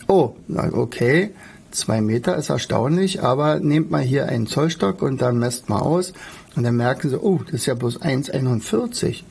Oh, 0.09 0.35
okay, 0.73 1.31
zwei 1.71 2.01
Meter 2.01 2.37
ist 2.37 2.51
erstaunlich, 2.51 3.23
aber 3.23 3.61
nehmt 3.61 3.91
mal 3.91 4.03
hier 4.03 4.29
einen 4.29 4.47
Zollstock 4.47 5.01
und 5.03 5.23
dann 5.23 5.39
messt 5.39 5.69
mal 5.69 5.81
aus 5.81 6.13
und 6.57 6.65
dann 6.65 6.77
merken 6.77 7.09
sie, 7.09 7.19
oh, 7.19 7.41
das 7.45 7.55
ist 7.55 7.67
ja 7.67 7.75
bloß 7.75 8.03
1,41. 8.03 9.23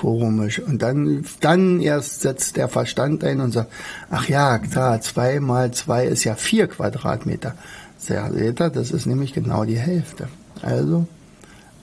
Komisch. 0.00 0.60
Und 0.60 0.80
dann, 0.82 1.24
dann 1.40 1.80
erst 1.80 2.20
setzt 2.20 2.56
der 2.56 2.68
Verstand 2.68 3.24
ein 3.24 3.40
und 3.40 3.52
sagt, 3.52 3.72
ach 4.10 4.28
ja, 4.28 4.58
klar, 4.58 5.00
zwei 5.00 5.40
mal 5.40 5.72
zwei 5.72 6.06
ist 6.06 6.22
ja 6.22 6.36
vier 6.36 6.68
Quadratmeter. 6.68 7.54
Sehr, 7.98 8.32
seht 8.32 8.60
ihr, 8.60 8.70
das 8.70 8.92
ist 8.92 9.06
nämlich 9.06 9.32
genau 9.32 9.64
die 9.64 9.78
Hälfte. 9.78 10.28
Also, 10.62 11.08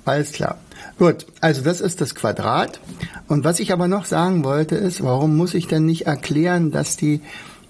alles 0.05 0.31
klar. 0.31 0.57
Gut, 0.97 1.25
also 1.41 1.61
das 1.61 1.81
ist 1.81 1.99
das 1.99 2.15
Quadrat. 2.15 2.79
Und 3.27 3.43
was 3.43 3.59
ich 3.59 3.73
aber 3.73 3.89
noch 3.89 4.05
sagen 4.05 4.45
wollte 4.45 4.75
ist, 4.75 5.03
warum 5.03 5.35
muss 5.35 5.53
ich 5.53 5.67
denn 5.67 5.85
nicht 5.85 6.07
erklären, 6.07 6.71
dass 6.71 6.95
die 6.95 7.19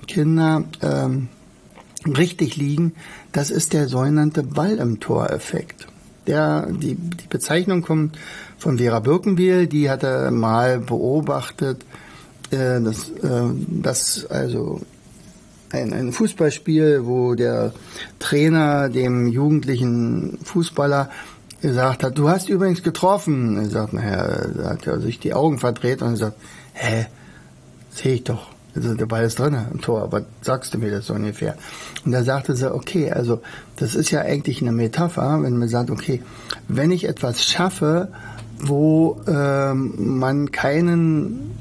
Kinder 0.08 0.64
ähm, 0.84 1.30
richtig 2.06 2.56
liegen? 2.56 2.94
Das 3.32 3.50
ist 3.50 3.74
der 3.74 3.88
sogenannte 3.88 4.44
Ball 4.44 4.78
im 4.78 5.00
Tor-Effekt. 5.00 5.88
Der, 6.28 6.68
die, 6.70 6.96
die 6.96 7.28
Bezeichnung 7.28 7.82
kommt 7.82 8.16
von 8.58 8.78
Vera 8.78 9.00
Birkenbiel, 9.00 9.68
die 9.68 9.90
hatte 9.90 10.32
mal 10.32 10.80
beobachtet, 10.80 11.86
äh, 12.52 12.82
dass, 12.82 13.10
äh, 13.10 13.44
dass 13.68 14.26
also 14.30 14.82
ein, 15.72 15.94
ein 15.94 16.12
Fußballspiel, 16.12 17.06
wo 17.06 17.36
der 17.36 17.74
Trainer 18.20 18.90
dem 18.90 19.28
jugendlichen 19.28 20.40
Fußballer 20.44 21.10
gesagt 21.62 22.04
hat, 22.04 22.18
du 22.18 22.30
hast 22.30 22.50
übrigens 22.50 22.84
getroffen. 22.84 23.58
Er 23.58 23.70
sagt, 23.70 23.94
naja, 23.94 24.48
da 24.56 24.70
hat 24.70 24.88
er 24.88 25.00
sich 25.00 25.20
die 25.20 25.34
Augen 25.34 25.58
verdreht 25.58 26.02
und 26.02 26.16
sagt, 26.16 26.38
hä, 26.74 27.08
sehe 27.92 28.16
ich 28.16 28.24
doch. 28.24 28.50
Also 28.76 28.94
der 28.94 29.06
Ball 29.06 29.24
ist 29.24 29.40
drin 29.40 29.58
im 29.72 29.80
Tor, 29.80 30.04
aber 30.04 30.26
sagst 30.42 30.74
du 30.74 30.78
mir 30.78 30.92
das 30.92 31.06
so 31.06 31.14
ungefähr? 31.14 31.56
Und 32.04 32.12
da 32.12 32.24
sagte 32.24 32.56
sie, 32.56 32.74
okay, 32.74 33.10
also 33.10 33.42
das 33.78 33.96
ist 33.96 34.12
ja 34.12 34.20
eigentlich 34.20 34.62
eine 34.62 34.74
Metapher, 34.74 35.42
wenn 35.42 35.58
man 35.58 35.70
sagt, 35.70 35.90
okay, 35.90 36.22
wenn 36.68 36.92
ich 36.92 37.06
etwas 37.06 37.46
schaffe, 37.46 38.10
wo 38.68 39.22
ähm, 39.28 40.18
man 40.20 40.52
keinen 40.52 41.52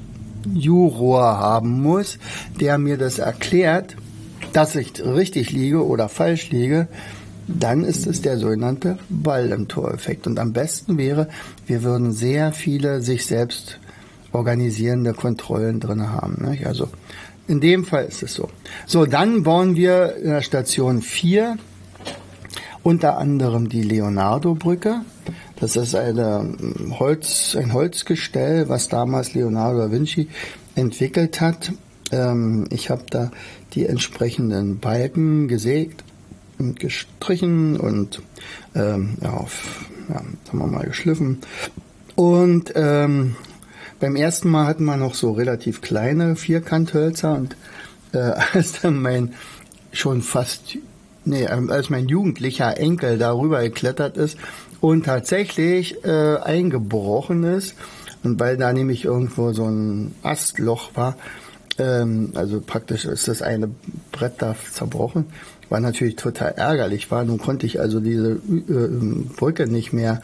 Juror 0.53 1.39
haben 1.39 1.83
muss, 1.83 2.19
der 2.61 2.79
mir 2.79 2.99
das 2.99 3.19
erklärt, 3.19 3.97
dass 4.53 4.77
ich 4.77 5.05
richtig 5.05 5.51
liege 5.51 5.85
oder 5.85 6.09
falsch 6.09 6.51
liege, 6.51 6.89
dann 7.47 7.85
ist 7.85 8.07
es 8.07 8.23
der 8.23 8.39
sogenannte 8.39 8.99
Ball 9.09 9.51
im 9.51 9.69
Toreffekt. 9.69 10.27
Und 10.27 10.39
am 10.39 10.53
besten 10.53 10.97
wäre, 10.97 11.29
wir 11.67 11.83
würden 11.83 12.13
sehr 12.13 12.53
viele 12.53 13.01
sich 13.01 13.27
selbst 13.27 13.79
organisierende 14.33 15.13
Kontrollen 15.13 15.81
drin 15.81 16.11
haben. 16.11 16.49
Nicht? 16.49 16.67
Also 16.67 16.89
in 17.47 17.61
dem 17.61 17.85
Fall 17.85 18.07
ist 18.07 18.23
es 18.23 18.35
so. 18.35 18.49
So, 18.87 19.07
dann 19.07 19.43
bauen 19.43 19.77
wir 19.77 20.17
in 20.17 20.31
der 20.31 20.43
Station 20.43 21.03
4 21.03 21.57
unter 22.83 23.19
anderem 23.19 23.69
die 23.69 23.83
Leonardo-Brücke. 23.83 25.03
Das 25.65 25.77
ist 25.77 25.95
eine 25.95 26.47
Holz, 26.99 27.57
ein 27.59 27.73
Holzgestell, 27.73 28.69
was 28.69 28.91
damals 28.91 29.33
Leonardo 29.33 29.79
da 29.79 29.91
Vinci 29.91 30.29
entwickelt 30.75 31.41
hat. 31.41 31.73
Ähm, 32.13 32.67
ich 32.69 32.91
habe 32.91 33.05
da 33.09 33.31
die 33.73 33.87
entsprechenden 33.87 34.79
Balken 34.79 35.49
gesägt 35.49 36.05
und 36.59 36.79
gestrichen 36.79 37.81
und 37.81 38.21
ähm, 38.75 39.17
ja, 39.23 39.31
auf, 39.31 39.87
ja, 40.11 40.17
haben 40.17 40.59
wir 40.59 40.67
mal 40.67 40.85
geschliffen. 40.85 41.39
Und 42.15 42.75
ähm, 42.77 43.37
beim 44.01 44.17
ersten 44.17 44.51
Mal 44.51 44.67
hatten 44.67 44.85
wir 44.85 44.99
noch 44.99 45.15
so 45.15 45.33
relativ 45.33 45.81
kleine 45.81 46.37
Vierkanthölzer 46.37 47.37
und 47.37 47.57
äh, 48.13 48.19
als 48.53 48.83
dann 48.83 49.01
mein 49.01 49.33
schon 49.93 50.21
fast, 50.21 50.77
nee, 51.25 51.47
als 51.47 51.89
mein 51.89 52.07
jugendlicher 52.07 52.77
Enkel 52.77 53.17
darüber 53.17 53.63
geklettert 53.63 54.19
ist 54.19 54.37
und 54.85 55.07
tatsächlich 55.07 56.05
äh, 56.05 56.37
eingebrochen 56.37 57.43
ist, 57.43 57.75
und 58.23 58.39
weil 58.39 58.59
da 58.59 58.71
nämlich 58.71 59.07
irgendwo 59.07 59.55
so 59.55 59.65
ein 59.65 60.15
Astloch 60.23 60.91
war, 60.95 61.17
ähm, 61.79 62.33
also 62.35 62.61
praktisch 62.61 63.07
ist 63.07 63.27
das 63.27 63.41
eine 63.41 63.71
Brett 64.13 64.35
da 64.43 64.55
zerbrochen, 64.71 65.25
war 65.71 65.81
natürlich 65.81 66.17
total 66.17 66.53
ärgerlich 66.53 67.11
war. 67.11 67.25
Nun 67.25 67.39
konnte 67.39 67.65
ich 67.65 67.81
also 67.81 67.99
diese 67.99 68.33
äh, 68.33 69.35
Brücke 69.35 69.67
nicht 69.67 69.95
mehr 69.95 70.21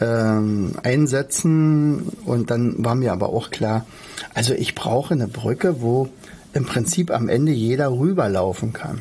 ähm, 0.00 0.74
einsetzen 0.84 2.12
und 2.24 2.52
dann 2.52 2.84
war 2.84 2.94
mir 2.94 3.10
aber 3.10 3.30
auch 3.30 3.50
klar, 3.50 3.86
also 4.34 4.54
ich 4.54 4.76
brauche 4.76 5.14
eine 5.14 5.26
Brücke, 5.26 5.80
wo 5.80 6.10
im 6.52 6.64
Prinzip 6.64 7.10
am 7.10 7.28
Ende 7.28 7.50
jeder 7.50 7.90
rüberlaufen 7.90 8.72
kann. 8.72 9.00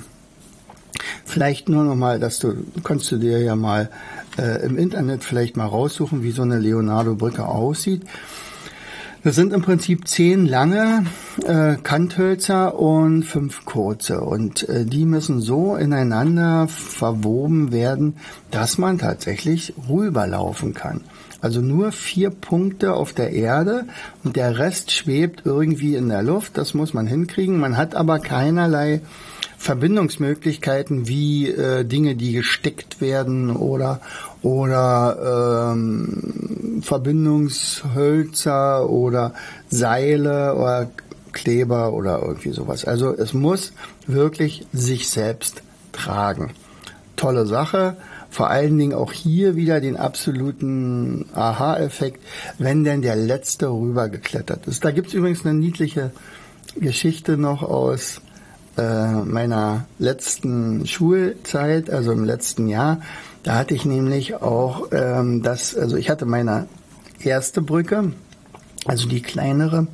Vielleicht 1.25 1.69
nur 1.69 1.83
noch 1.83 1.95
mal, 1.95 2.19
dass 2.19 2.39
du 2.39 2.55
kannst 2.83 3.11
du 3.11 3.17
dir 3.17 3.39
ja 3.39 3.55
mal 3.55 3.89
äh, 4.37 4.65
im 4.65 4.77
Internet 4.77 5.23
vielleicht 5.23 5.57
mal 5.57 5.65
raussuchen, 5.65 6.23
wie 6.23 6.31
so 6.31 6.41
eine 6.41 6.59
Leonardo-Brücke 6.59 7.45
aussieht. 7.45 8.03
Das 9.25 9.33
sind 9.33 9.53
im 9.53 9.63
Prinzip 9.63 10.07
zehn 10.07 10.45
lange 10.45 11.07
äh, 11.47 11.77
Kanthölzer 11.81 12.77
und 12.77 13.23
fünf 13.23 13.65
kurze. 13.65 14.21
Und 14.21 14.69
äh, 14.69 14.85
die 14.85 15.05
müssen 15.05 15.41
so 15.41 15.75
ineinander 15.75 16.67
verwoben 16.67 17.71
werden, 17.71 18.17
dass 18.51 18.77
man 18.77 18.99
tatsächlich 18.99 19.73
rüberlaufen 19.89 20.75
kann. 20.75 21.01
Also 21.41 21.61
nur 21.61 21.91
vier 21.91 22.29
Punkte 22.29 22.93
auf 22.93 23.13
der 23.13 23.31
Erde 23.31 23.85
und 24.23 24.35
der 24.35 24.59
Rest 24.59 24.91
schwebt 24.91 25.41
irgendwie 25.43 25.95
in 25.95 26.09
der 26.09 26.21
Luft. 26.21 26.55
Das 26.55 26.75
muss 26.75 26.93
man 26.93 27.07
hinkriegen. 27.07 27.59
Man 27.59 27.77
hat 27.77 27.95
aber 27.95 28.19
keinerlei 28.19 29.01
Verbindungsmöglichkeiten 29.65 31.07
wie 31.07 31.49
äh, 31.49 31.83
Dinge, 31.85 32.15
die 32.15 32.33
gesteckt 32.33 33.01
werden 33.01 33.55
oder 33.55 33.99
oder 34.43 35.71
ähm, 35.73 36.83
Verbindungshölzer 36.83 38.87
oder 38.87 39.33
Seile 39.67 40.53
oder 40.53 40.91
Kleber 41.31 41.93
oder 41.93 42.21
irgendwie 42.21 42.51
sowas. 42.51 42.85
Also 42.85 43.17
es 43.17 43.33
muss 43.33 43.73
wirklich 44.05 44.67
sich 44.71 45.09
selbst 45.09 45.63
tragen. 45.93 46.51
Tolle 47.15 47.47
Sache. 47.47 47.97
Vor 48.29 48.51
allen 48.51 48.77
Dingen 48.77 48.93
auch 48.93 49.13
hier 49.13 49.55
wieder 49.55 49.81
den 49.81 49.97
absoluten 49.97 51.25
Aha-Effekt, 51.33 52.21
wenn 52.59 52.83
denn 52.83 53.01
der 53.01 53.15
letzte 53.15 53.69
rübergeklettert 53.69 54.67
ist. 54.67 54.85
Da 54.85 54.91
gibt's 54.91 55.15
übrigens 55.15 55.43
eine 55.43 55.55
niedliche 55.55 56.11
Geschichte 56.75 57.37
noch 57.37 57.63
aus 57.63 58.21
meiner 58.81 59.85
letzten 59.99 60.85
Schulzeit, 60.85 61.89
also 61.89 62.11
im 62.11 62.25
letzten 62.25 62.67
Jahr. 62.67 63.01
Da 63.43 63.55
hatte 63.55 63.75
ich 63.75 63.85
nämlich 63.85 64.41
auch 64.41 64.87
ähm, 64.91 65.43
das, 65.43 65.77
also 65.77 65.97
ich 65.97 66.09
hatte 66.09 66.25
meine 66.25 66.67
erste 67.19 67.61
Brücke, 67.61 68.11
also 68.85 69.07
die 69.07 69.21
kleinere, 69.21 69.87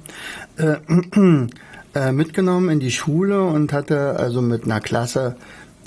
äh, 0.57 0.77
äh, 1.95 2.11
mitgenommen 2.11 2.69
in 2.69 2.79
die 2.79 2.91
Schule 2.91 3.43
und 3.43 3.73
hatte 3.73 4.17
also 4.17 4.41
mit 4.41 4.63
einer 4.63 4.79
Klasse 4.79 5.35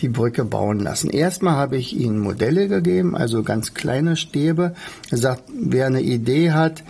die 0.00 0.08
Brücke 0.08 0.44
bauen 0.44 0.80
lassen. 0.80 1.08
Erstmal 1.08 1.56
habe 1.56 1.76
ich 1.76 1.96
ihnen 1.96 2.18
Modelle 2.18 2.68
gegeben, 2.68 3.16
also 3.16 3.42
ganz 3.42 3.74
kleine 3.74 4.16
Stäbe. 4.16 4.74
gesagt, 5.08 5.44
wer 5.48 5.86
eine 5.86 6.02
Idee 6.02 6.52
hat, 6.52 6.82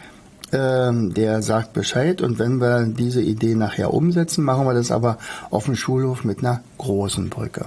ähm, 0.54 1.12
der 1.12 1.42
sagt 1.42 1.72
Bescheid 1.72 2.22
und 2.22 2.38
wenn 2.38 2.60
wir 2.60 2.86
diese 2.86 3.20
Idee 3.20 3.54
nachher 3.54 3.92
umsetzen, 3.92 4.44
machen 4.44 4.66
wir 4.66 4.74
das 4.74 4.90
aber 4.90 5.18
auf 5.50 5.64
dem 5.64 5.76
Schulhof 5.76 6.24
mit 6.24 6.38
einer 6.38 6.62
großen 6.78 7.28
Brücke. 7.28 7.66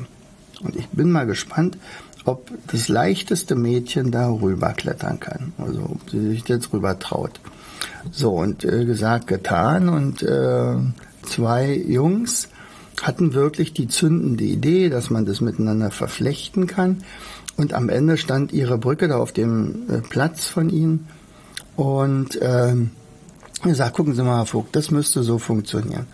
Und 0.61 0.75
ich 0.75 0.87
bin 0.89 1.11
mal 1.11 1.25
gespannt, 1.25 1.77
ob 2.25 2.51
das 2.71 2.87
leichteste 2.87 3.55
Mädchen 3.55 4.11
da 4.11 4.29
rüberklettern 4.29 5.19
kann. 5.19 5.53
Also 5.57 5.81
ob 5.83 6.09
sie 6.09 6.29
sich 6.29 6.47
jetzt 6.47 6.73
rüber 6.73 6.97
traut. 6.99 7.39
So, 8.11 8.33
und 8.33 8.63
äh, 8.63 8.85
gesagt, 8.85 9.27
getan. 9.27 9.89
Und 9.89 10.23
äh, 10.23 10.75
zwei 11.23 11.75
Jungs 11.75 12.49
hatten 13.01 13.33
wirklich 13.33 13.73
die 13.73 13.87
zündende 13.87 14.43
Idee, 14.43 14.89
dass 14.89 15.09
man 15.09 15.25
das 15.25 15.41
miteinander 15.41 15.91
verflechten 15.91 16.67
kann. 16.67 17.03
Und 17.55 17.73
am 17.73 17.89
Ende 17.89 18.17
stand 18.17 18.51
ihre 18.51 18.77
Brücke 18.77 19.07
da 19.07 19.17
auf 19.17 19.31
dem 19.31 19.89
äh, 19.89 19.97
Platz 19.99 20.47
von 20.47 20.69
ihnen. 20.69 21.07
Und 21.77 22.35
äh, 22.41 22.75
Und 23.63 23.71
ich 23.71 23.77
sage, 23.77 23.91
gucken 23.91 24.13
Sie 24.13 24.21
mal, 24.21 24.37
Herr 24.37 24.45
Vogt, 24.45 24.75
das 24.75 24.91
müsste 24.91 25.23
so 25.23 25.39
funktionieren. 25.39 26.05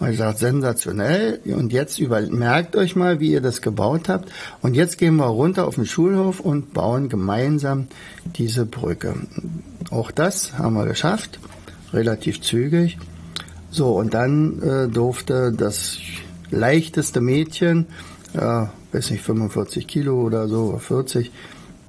Und 0.00 0.10
ich 0.10 0.18
sage, 0.18 0.36
sensationell. 0.36 1.40
Und 1.46 1.72
jetzt 1.72 1.98
über, 1.98 2.20
merkt 2.20 2.76
euch 2.76 2.94
mal, 2.94 3.20
wie 3.20 3.32
ihr 3.32 3.40
das 3.40 3.62
gebaut 3.62 4.08
habt. 4.10 4.30
Und 4.60 4.74
jetzt 4.74 4.98
gehen 4.98 5.16
wir 5.16 5.24
runter 5.24 5.66
auf 5.66 5.76
den 5.76 5.86
Schulhof 5.86 6.40
und 6.40 6.74
bauen 6.74 7.08
gemeinsam 7.08 7.88
diese 8.36 8.66
Brücke. 8.66 9.14
Auch 9.90 10.10
das 10.10 10.58
haben 10.58 10.74
wir 10.74 10.84
geschafft. 10.84 11.40
Relativ 11.94 12.42
zügig. 12.42 12.98
So, 13.70 13.96
und 13.96 14.12
dann 14.12 14.60
äh, 14.62 14.88
durfte 14.88 15.52
das 15.52 15.96
leichteste 16.50 17.22
Mädchen, 17.22 17.86
ja, 18.34 18.72
weiß 18.92 19.10
nicht, 19.10 19.22
45 19.22 19.86
Kilo 19.86 20.20
oder 20.20 20.48
so, 20.48 20.76
40, 20.78 21.32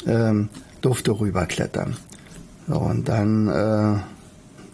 ähm, 0.07 0.49
durfte 0.81 1.11
rüberklettern. 1.19 1.97
So, 2.67 2.75
und 2.77 3.09
dann 3.09 3.47
äh, 3.47 3.99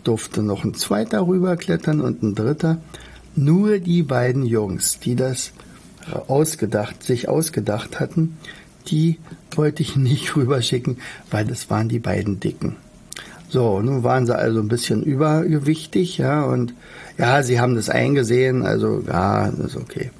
durfte 0.04 0.44
noch 0.44 0.64
ein 0.64 0.74
zweiter 0.74 1.28
rüberklettern 1.28 2.02
und 2.02 2.24
ein 2.24 2.36
dritter. 2.36 2.78
Nur 3.36 3.80
die 3.80 4.04
beiden 4.04 4.46
Jungs, 4.46 5.00
die 5.00 5.16
das 5.16 5.52
ausgedacht, 6.28 7.04
sich 7.04 7.28
ausgedacht 7.30 8.00
hatten, 8.00 8.38
die 8.88 9.20
wollte 9.52 9.84
ich 9.84 9.96
nicht 9.98 10.36
rüberschicken, 10.36 10.98
weil 11.32 11.46
das 11.46 11.70
waren 11.70 11.90
die 11.90 12.00
beiden 12.00 12.40
Dicken. 12.40 12.76
So, 13.50 13.82
nun 13.82 14.04
waren 14.04 14.26
sie 14.26 14.38
also 14.38 14.60
ein 14.60 14.68
bisschen 14.68 15.04
übergewichtig, 15.04 16.18
ja, 16.18 16.44
und 16.44 16.74
ja, 17.18 17.44
sie 17.44 17.60
haben 17.60 17.76
das 17.76 17.90
eingesehen, 17.90 18.66
also 18.66 19.04
ja, 19.08 19.50
das 19.50 19.68
ist 19.68 19.78
okay. 19.78 20.12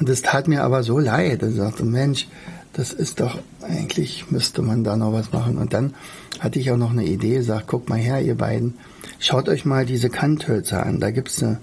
Und 0.00 0.08
das 0.08 0.22
tat 0.22 0.48
mir 0.48 0.64
aber 0.64 0.82
so 0.82 0.98
leid. 0.98 1.42
Ich 1.42 1.56
sagte, 1.56 1.84
Mensch, 1.84 2.26
das 2.74 2.92
ist 2.92 3.20
doch, 3.20 3.38
eigentlich 3.62 4.30
müsste 4.30 4.60
man 4.60 4.84
da 4.84 4.96
noch 4.96 5.12
was 5.12 5.32
machen. 5.32 5.58
Und 5.58 5.72
dann 5.72 5.94
hatte 6.40 6.58
ich 6.58 6.70
auch 6.70 6.76
noch 6.76 6.90
eine 6.90 7.04
Idee, 7.04 7.40
sagt, 7.40 7.68
guck 7.68 7.88
mal 7.88 7.98
her, 7.98 8.20
ihr 8.20 8.34
beiden, 8.34 8.74
schaut 9.18 9.48
euch 9.48 9.64
mal 9.64 9.86
diese 9.86 10.10
Kanthölzer 10.10 10.84
an. 10.84 11.00
Da 11.00 11.10
gibt's 11.10 11.42
eine 11.42 11.60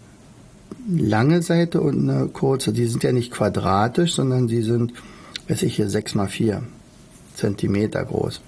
lange 0.90 1.42
Seite 1.42 1.82
und 1.82 2.10
eine 2.10 2.28
kurze. 2.28 2.72
Die 2.72 2.88
sind 2.88 3.04
ja 3.04 3.12
nicht 3.12 3.32
quadratisch, 3.32 4.14
sondern 4.14 4.48
die 4.48 4.62
sind, 4.62 4.94
weiß 5.50 5.64
ich 5.64 5.76
hier, 5.76 5.90
sechs 5.90 6.16
mal 6.16 6.28
vier 6.28 6.64
Zentimeter 7.36 8.04
groß. 8.06 8.42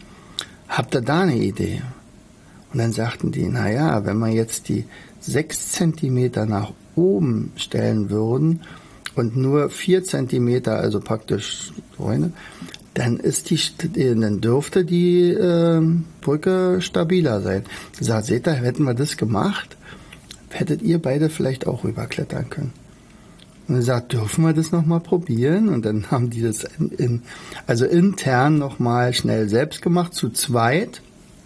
Habt 0.69 0.95
ihr 0.95 1.01
da 1.01 1.21
eine 1.21 1.35
Idee? 1.35 1.81
Und 2.71 2.79
dann 2.79 2.93
sagten 2.93 3.31
die, 3.31 3.47
na 3.47 3.69
ja, 3.69 4.05
wenn 4.05 4.17
wir 4.17 4.29
jetzt 4.29 4.69
die 4.69 4.85
sechs 5.19 5.71
Zentimeter 5.71 6.45
nach 6.45 6.71
oben 6.95 7.51
stellen 7.55 8.09
würden 8.09 8.61
und 9.15 9.35
nur 9.37 9.69
vier 9.69 10.03
Zentimeter, 10.03 10.77
also 10.77 10.99
praktisch 10.99 11.71
eine, 12.05 12.31
dann 12.93 13.17
ist 13.17 13.49
die, 13.49 13.59
dann 14.15 14.41
dürfte 14.41 14.85
die 14.85 15.29
äh, 15.29 15.81
Brücke 16.21 16.79
stabiler 16.81 17.41
sein. 17.41 17.63
Ich 17.99 18.07
sag, 18.07 18.23
seht 18.23 18.47
ihr, 18.47 18.53
hätten 18.53 18.83
wir 18.83 18.93
das 18.93 19.17
gemacht, 19.17 19.77
hättet 20.49 20.81
ihr 20.81 21.01
beide 21.01 21.29
vielleicht 21.29 21.65
auch 21.65 21.83
rüberklettern 21.83 22.49
können. 22.49 22.73
Und 23.67 23.75
er 23.75 23.81
sagt, 23.81 24.13
dürfen 24.13 24.43
wir 24.43 24.53
das 24.53 24.71
nochmal 24.71 24.99
probieren? 24.99 25.69
Und 25.69 25.85
dann 25.85 26.11
haben 26.11 26.29
die 26.29 26.41
das 26.41 26.65
in, 26.77 26.89
in, 26.89 27.21
also 27.65 27.85
intern 27.85 28.57
nochmal 28.57 29.13
schnell 29.13 29.49
selbst 29.49 29.81
gemacht, 29.81 30.13
zu 30.13 30.29
zweit. 30.29 31.01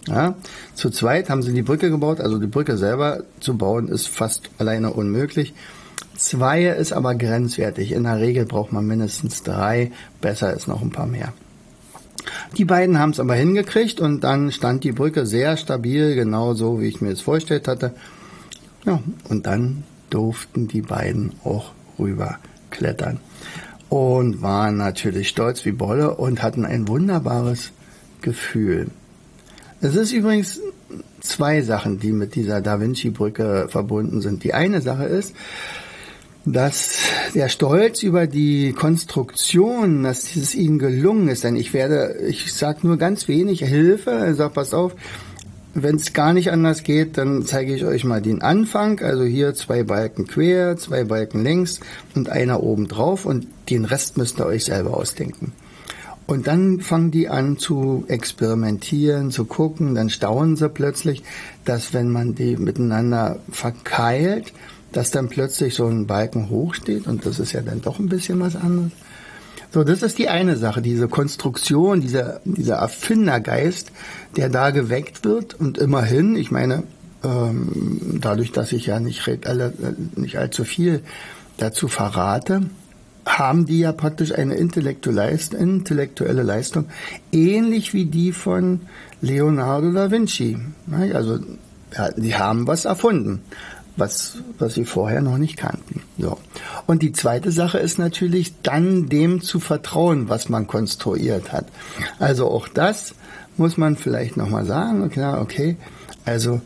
Ja, 0.06 0.36
zu 0.74 0.88
zweit 0.90 1.28
haben 1.28 1.42
sie 1.42 1.52
die 1.52 1.62
Brücke 1.62 1.90
gebaut, 1.90 2.20
also 2.20 2.38
die 2.38 2.46
Brücke 2.46 2.78
selber 2.78 3.24
zu 3.40 3.58
bauen 3.58 3.88
ist 3.88 4.08
fast 4.08 4.48
alleine 4.56 4.92
unmöglich. 4.92 5.52
Zwei 6.16 6.64
ist 6.64 6.92
aber 6.92 7.14
grenzwertig. 7.14 7.92
In 7.92 8.04
der 8.04 8.18
Regel 8.18 8.44
braucht 8.44 8.72
man 8.72 8.86
mindestens 8.86 9.42
drei, 9.42 9.92
besser 10.20 10.52
ist 10.52 10.68
noch 10.68 10.82
ein 10.82 10.90
paar 10.90 11.06
mehr. 11.06 11.32
Die 12.56 12.64
beiden 12.64 12.98
haben 12.98 13.10
es 13.10 13.20
aber 13.20 13.34
hingekriegt 13.34 14.00
und 14.00 14.22
dann 14.24 14.52
stand 14.52 14.84
die 14.84 14.92
Brücke 14.92 15.26
sehr 15.26 15.56
stabil, 15.56 16.14
genau 16.14 16.54
so, 16.54 16.80
wie 16.80 16.86
ich 16.86 17.00
mir 17.00 17.12
es 17.12 17.20
vorgestellt 17.20 17.68
hatte. 17.68 17.94
Ja, 18.84 19.00
und 19.28 19.46
dann 19.46 19.84
durften 20.10 20.68
die 20.68 20.82
beiden 20.82 21.32
auch 21.44 21.72
rüber 21.98 22.38
klettern 22.70 23.20
und 23.88 24.42
waren 24.42 24.76
natürlich 24.76 25.28
stolz 25.28 25.64
wie 25.64 25.72
Bolle 25.72 26.14
und 26.14 26.42
hatten 26.42 26.64
ein 26.64 26.88
wunderbares 26.88 27.72
Gefühl. 28.20 28.88
Es 29.80 29.94
ist 29.94 30.12
übrigens 30.12 30.60
zwei 31.20 31.62
Sachen, 31.62 32.00
die 32.00 32.12
mit 32.12 32.34
dieser 32.34 32.60
Da 32.60 32.80
Vinci-Brücke 32.80 33.68
verbunden 33.68 34.20
sind. 34.20 34.44
Die 34.44 34.54
eine 34.54 34.80
Sache 34.80 35.04
ist, 35.04 35.34
dass 36.52 37.00
der 37.34 37.48
Stolz 37.48 38.02
über 38.02 38.26
die 38.26 38.72
Konstruktion, 38.72 40.02
dass 40.02 40.36
es 40.36 40.54
ihnen 40.54 40.78
gelungen 40.78 41.28
ist, 41.28 41.44
denn 41.44 41.56
ich 41.56 41.72
werde, 41.72 42.18
ich 42.28 42.52
sage 42.52 42.86
nur 42.86 42.96
ganz 42.96 43.28
wenig 43.28 43.60
Hilfe, 43.60 44.28
ich 44.30 44.36
sage, 44.36 44.54
pass 44.54 44.74
auf, 44.74 44.94
wenn 45.74 45.96
es 45.96 46.12
gar 46.12 46.32
nicht 46.32 46.50
anders 46.50 46.82
geht, 46.82 47.18
dann 47.18 47.44
zeige 47.44 47.74
ich 47.74 47.84
euch 47.84 48.04
mal 48.04 48.22
den 48.22 48.42
Anfang, 48.42 49.00
also 49.00 49.24
hier 49.24 49.54
zwei 49.54 49.82
Balken 49.82 50.26
quer, 50.26 50.76
zwei 50.76 51.04
Balken 51.04 51.42
längs 51.42 51.80
und 52.14 52.30
einer 52.30 52.62
oben 52.62 52.88
drauf. 52.88 53.26
Und 53.26 53.46
den 53.70 53.84
Rest 53.84 54.16
müsst 54.16 54.40
ihr 54.40 54.46
euch 54.46 54.64
selber 54.64 54.96
ausdenken. 54.96 55.52
Und 56.26 56.46
dann 56.46 56.80
fangen 56.80 57.10
die 57.10 57.28
an 57.28 57.58
zu 57.58 58.04
experimentieren, 58.08 59.30
zu 59.30 59.44
gucken, 59.44 59.94
dann 59.94 60.10
staunen 60.10 60.56
sie 60.56 60.68
plötzlich, 60.68 61.22
dass 61.64 61.94
wenn 61.94 62.10
man 62.10 62.34
die 62.34 62.56
miteinander 62.56 63.38
verkeilt, 63.50 64.52
dass 64.92 65.10
dann 65.10 65.28
plötzlich 65.28 65.74
so 65.74 65.86
ein 65.86 66.06
Balken 66.06 66.50
hochsteht 66.50 67.06
und 67.06 67.26
das 67.26 67.38
ist 67.38 67.52
ja 67.52 67.60
dann 67.62 67.82
doch 67.82 67.98
ein 67.98 68.08
bisschen 68.08 68.40
was 68.40 68.56
anderes. 68.56 68.92
So, 69.70 69.84
das 69.84 70.02
ist 70.02 70.18
die 70.18 70.28
eine 70.28 70.56
Sache, 70.56 70.80
diese 70.80 71.08
Konstruktion, 71.08 72.00
dieser, 72.00 72.40
dieser 72.44 72.76
Erfindergeist, 72.76 73.92
der 74.36 74.48
da 74.48 74.70
geweckt 74.70 75.24
wird 75.24 75.54
und 75.60 75.76
immerhin, 75.76 76.36
ich 76.36 76.50
meine, 76.50 76.84
ähm, 77.22 78.18
dadurch, 78.20 78.52
dass 78.52 78.72
ich 78.72 78.86
ja 78.86 78.98
nicht, 78.98 79.28
nicht 80.16 80.38
allzu 80.38 80.64
viel 80.64 81.02
dazu 81.58 81.88
verrate, 81.88 82.62
haben 83.26 83.66
die 83.66 83.80
ja 83.80 83.92
praktisch 83.92 84.32
eine 84.32 84.54
intellektuelle 84.54 86.42
Leistung, 86.42 86.86
ähnlich 87.30 87.92
wie 87.92 88.06
die 88.06 88.32
von 88.32 88.80
Leonardo 89.20 89.92
da 89.92 90.10
Vinci. 90.10 90.56
Also 91.12 91.40
die 92.16 92.34
haben 92.36 92.66
was 92.66 92.86
erfunden, 92.86 93.40
was, 93.98 94.38
was 94.58 94.74
sie 94.74 94.84
vorher 94.84 95.20
noch 95.20 95.38
nicht 95.38 95.56
kannten. 95.56 96.02
So. 96.18 96.38
Und 96.86 97.02
die 97.02 97.12
zweite 97.12 97.50
Sache 97.50 97.78
ist 97.78 97.98
natürlich 97.98 98.54
dann 98.62 99.08
dem 99.08 99.40
zu 99.42 99.60
vertrauen, 99.60 100.28
was 100.28 100.48
man 100.48 100.66
konstruiert 100.66 101.52
hat. 101.52 101.66
Also 102.18 102.48
auch 102.48 102.68
das 102.68 103.14
muss 103.56 103.76
man 103.76 103.96
vielleicht 103.96 104.36
nochmal 104.36 104.64
sagen. 104.64 105.10
Klar, 105.10 105.40
okay, 105.40 105.76
also 106.24 106.60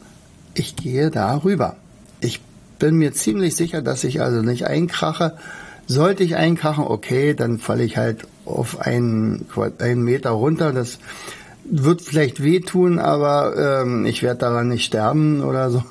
ich 0.54 0.76
gehe 0.76 1.10
da 1.10 1.42
rüber. 1.42 1.76
Ich 2.20 2.40
bin 2.78 2.96
mir 2.96 3.12
ziemlich 3.12 3.56
sicher, 3.56 3.82
dass 3.82 4.04
ich 4.04 4.20
also 4.20 4.42
nicht 4.42 4.66
einkrache, 4.66 5.36
sollte 5.86 6.22
ich 6.22 6.36
einkrachen, 6.36 6.84
okay, 6.84 7.34
dann 7.34 7.58
falle 7.58 7.84
ich 7.84 7.96
halt 7.96 8.26
auf 8.44 8.80
einen, 8.80 9.46
einen 9.78 10.02
Meter 10.02 10.30
runter. 10.30 10.72
Das 10.72 10.98
wird 11.64 12.02
vielleicht 12.02 12.42
wehtun, 12.42 12.98
aber 12.98 13.82
ähm, 13.82 14.04
ich 14.04 14.22
werde 14.22 14.40
daran 14.40 14.68
nicht 14.68 14.84
sterben 14.84 15.42
oder 15.42 15.70
so. 15.70 15.82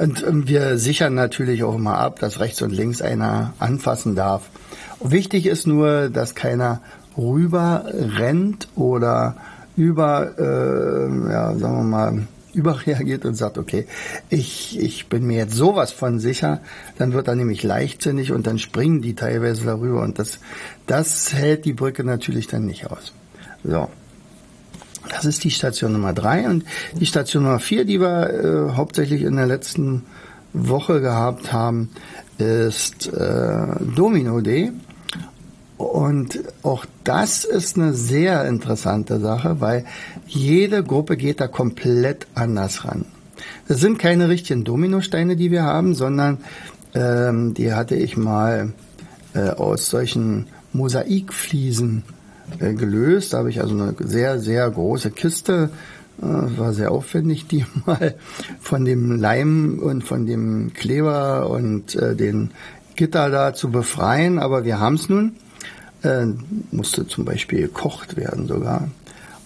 Und 0.00 0.22
ähm, 0.26 0.48
wir 0.48 0.78
sichern 0.78 1.12
natürlich 1.12 1.62
auch 1.62 1.74
immer 1.74 1.98
ab, 1.98 2.20
dass 2.20 2.40
rechts 2.40 2.62
und 2.62 2.70
links 2.70 3.02
einer 3.02 3.52
anfassen 3.58 4.14
darf. 4.14 4.48
Wichtig 4.98 5.44
ist 5.44 5.66
nur, 5.66 6.08
dass 6.08 6.34
keiner 6.34 6.80
rüber 7.18 7.84
rennt 7.92 8.68
oder 8.76 9.36
über, 9.76 10.38
äh, 10.38 11.30
ja, 11.30 11.54
sagen 11.54 11.76
wir 11.76 11.82
mal, 11.82 12.26
überreagiert 12.54 13.26
und 13.26 13.34
sagt, 13.34 13.58
okay, 13.58 13.86
ich, 14.30 14.80
ich 14.80 15.08
bin 15.08 15.26
mir 15.26 15.36
jetzt 15.36 15.54
sowas 15.54 15.92
von 15.92 16.18
sicher, 16.18 16.60
dann 16.96 17.12
wird 17.12 17.28
er 17.28 17.34
nämlich 17.34 17.62
leichtsinnig 17.62 18.32
und 18.32 18.46
dann 18.46 18.58
springen 18.58 19.02
die 19.02 19.14
teilweise 19.14 19.66
darüber 19.66 20.00
und 20.00 20.18
das, 20.18 20.38
das 20.86 21.34
hält 21.34 21.66
die 21.66 21.74
Brücke 21.74 22.04
natürlich 22.04 22.46
dann 22.46 22.64
nicht 22.64 22.90
aus. 22.90 23.12
So. 23.62 23.88
Das 25.08 25.24
ist 25.24 25.44
die 25.44 25.50
Station 25.50 25.92
Nummer 25.92 26.12
drei 26.12 26.48
und 26.48 26.64
die 26.92 27.06
Station 27.06 27.44
Nummer 27.44 27.58
vier, 27.58 27.84
die 27.84 28.00
wir 28.00 28.70
äh, 28.70 28.76
hauptsächlich 28.76 29.22
in 29.22 29.36
der 29.36 29.46
letzten 29.46 30.04
Woche 30.52 31.00
gehabt 31.00 31.52
haben, 31.52 31.90
ist 32.38 33.12
äh, 33.12 33.66
Domino 33.94 34.40
Day. 34.40 34.72
Und 35.76 36.40
auch 36.62 36.84
das 37.04 37.44
ist 37.44 37.78
eine 37.78 37.94
sehr 37.94 38.44
interessante 38.46 39.18
Sache, 39.18 39.60
weil 39.60 39.86
jede 40.26 40.84
Gruppe 40.84 41.16
geht 41.16 41.40
da 41.40 41.48
komplett 41.48 42.26
anders 42.34 42.84
ran. 42.84 43.06
Das 43.66 43.80
sind 43.80 43.98
keine 43.98 44.28
richtigen 44.28 44.64
Dominosteine, 44.64 45.36
die 45.36 45.50
wir 45.50 45.62
haben, 45.62 45.94
sondern 45.94 46.38
ähm, 46.94 47.54
die 47.54 47.72
hatte 47.72 47.96
ich 47.96 48.16
mal 48.16 48.74
äh, 49.34 49.48
aus 49.48 49.86
solchen 49.86 50.48
Mosaikfliesen 50.72 52.04
äh, 52.58 52.74
gelöst. 52.74 53.32
Da 53.32 53.38
habe 53.38 53.50
ich 53.50 53.60
also 53.60 53.74
eine 53.74 53.94
sehr, 53.98 54.40
sehr 54.40 54.68
große 54.70 55.10
Kiste, 55.10 55.70
äh, 56.20 56.24
war 56.24 56.72
sehr 56.72 56.90
aufwendig, 56.90 57.46
die 57.46 57.64
mal 57.86 58.14
von 58.60 58.84
dem 58.84 59.18
Leim 59.20 59.78
und 59.80 60.02
von 60.02 60.26
dem 60.26 60.72
Kleber 60.72 61.48
und 61.50 61.94
äh, 61.94 62.16
den 62.16 62.50
Gitter 62.96 63.30
da 63.30 63.54
zu 63.54 63.70
befreien. 63.70 64.38
Aber 64.38 64.64
wir 64.64 64.80
haben 64.80 64.94
es 64.94 65.08
nun 65.08 65.32
äh, 66.02 66.26
musste 66.70 67.06
zum 67.06 67.24
Beispiel 67.24 67.62
gekocht 67.62 68.16
werden 68.16 68.46
sogar. 68.46 68.88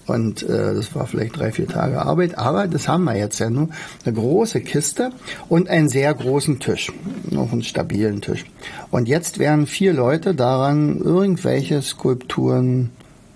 Und 0.06 0.42
äh, 0.42 0.74
das 0.74 0.94
war 0.94 1.06
vielleicht 1.06 1.38
drei, 1.38 1.52
vier 1.52 1.66
Tage 1.66 2.02
Arbeit, 2.02 2.38
aber 2.38 2.66
das 2.66 2.88
haben 2.88 3.04
wir 3.04 3.16
jetzt 3.16 3.38
ja 3.38 3.50
nur. 3.50 3.68
Eine 4.04 4.14
große 4.14 4.60
Kiste 4.60 5.10
und 5.48 5.68
einen 5.68 5.88
sehr 5.88 6.12
großen 6.12 6.60
Tisch. 6.60 6.92
Noch 7.30 7.52
einen 7.52 7.62
stabilen 7.62 8.20
Tisch. 8.20 8.44
Und 8.90 9.08
jetzt 9.08 9.38
werden 9.38 9.66
vier 9.66 9.92
Leute 9.92 10.34
daran 10.34 10.98
irgendwelche 10.98 11.80
Skulpturen 11.82 12.90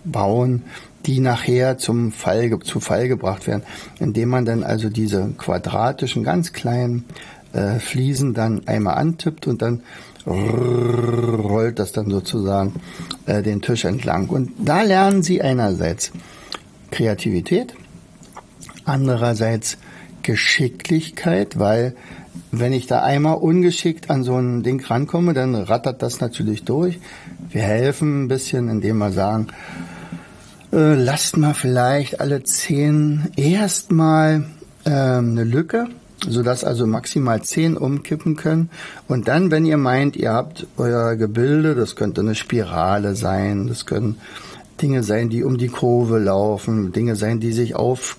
bauen, 0.04 0.62
die 1.06 1.20
nachher 1.20 1.78
zum 1.78 2.12
Fall, 2.12 2.58
zu 2.60 2.80
Fall 2.80 3.08
gebracht 3.08 3.46
werden, 3.46 3.62
indem 3.98 4.28
man 4.28 4.44
dann 4.44 4.62
also 4.62 4.90
diese 4.90 5.30
quadratischen, 5.38 6.22
ganz 6.22 6.52
kleinen 6.52 7.04
äh, 7.52 7.78
Fliesen 7.78 8.34
dann 8.34 8.66
einmal 8.66 8.96
antippt 8.96 9.46
und 9.46 9.62
dann 9.62 9.82
rollt 10.26 11.78
das 11.78 11.92
dann 11.92 12.10
sozusagen 12.10 12.74
äh, 13.26 13.42
den 13.42 13.62
Tisch 13.62 13.84
entlang. 13.84 14.28
Und 14.28 14.50
da 14.58 14.82
lernen 14.82 15.22
sie 15.22 15.40
einerseits 15.40 16.12
Kreativität, 16.90 17.74
andererseits 18.84 19.78
Geschicklichkeit, 20.22 21.58
weil 21.58 21.94
wenn 22.50 22.72
ich 22.72 22.86
da 22.86 23.02
einmal 23.02 23.36
ungeschickt 23.36 24.10
an 24.10 24.24
so 24.24 24.36
ein 24.36 24.62
Ding 24.62 24.84
rankomme, 24.84 25.34
dann 25.34 25.54
rattert 25.54 26.02
das 26.02 26.20
natürlich 26.20 26.64
durch. 26.64 26.98
Wir 27.50 27.62
helfen 27.62 28.24
ein 28.24 28.28
bisschen, 28.28 28.68
indem 28.68 28.98
wir 28.98 29.12
sagen, 29.12 29.48
äh, 30.72 30.94
lasst 30.94 31.36
mal 31.36 31.54
vielleicht 31.54 32.20
alle 32.20 32.42
zehn 32.42 33.30
erstmal 33.36 34.44
äh, 34.84 34.90
eine 34.90 35.44
Lücke, 35.44 35.88
sodass 36.26 36.64
also 36.64 36.86
maximal 36.86 37.42
zehn 37.42 37.76
umkippen 37.76 38.36
können. 38.36 38.70
Und 39.08 39.28
dann, 39.28 39.50
wenn 39.50 39.64
ihr 39.64 39.78
meint, 39.78 40.16
ihr 40.16 40.32
habt 40.32 40.66
euer 40.76 41.16
Gebilde, 41.16 41.74
das 41.74 41.96
könnte 41.96 42.20
eine 42.20 42.34
Spirale 42.34 43.14
sein, 43.14 43.66
das 43.66 43.86
können 43.86 44.18
Dinge 44.80 45.02
sein, 45.02 45.28
die 45.28 45.44
um 45.44 45.58
die 45.58 45.68
Kurve 45.68 46.18
laufen, 46.18 46.92
Dinge 46.92 47.16
sein, 47.16 47.40
die 47.40 47.52
sich 47.52 47.74
auf, 47.74 48.16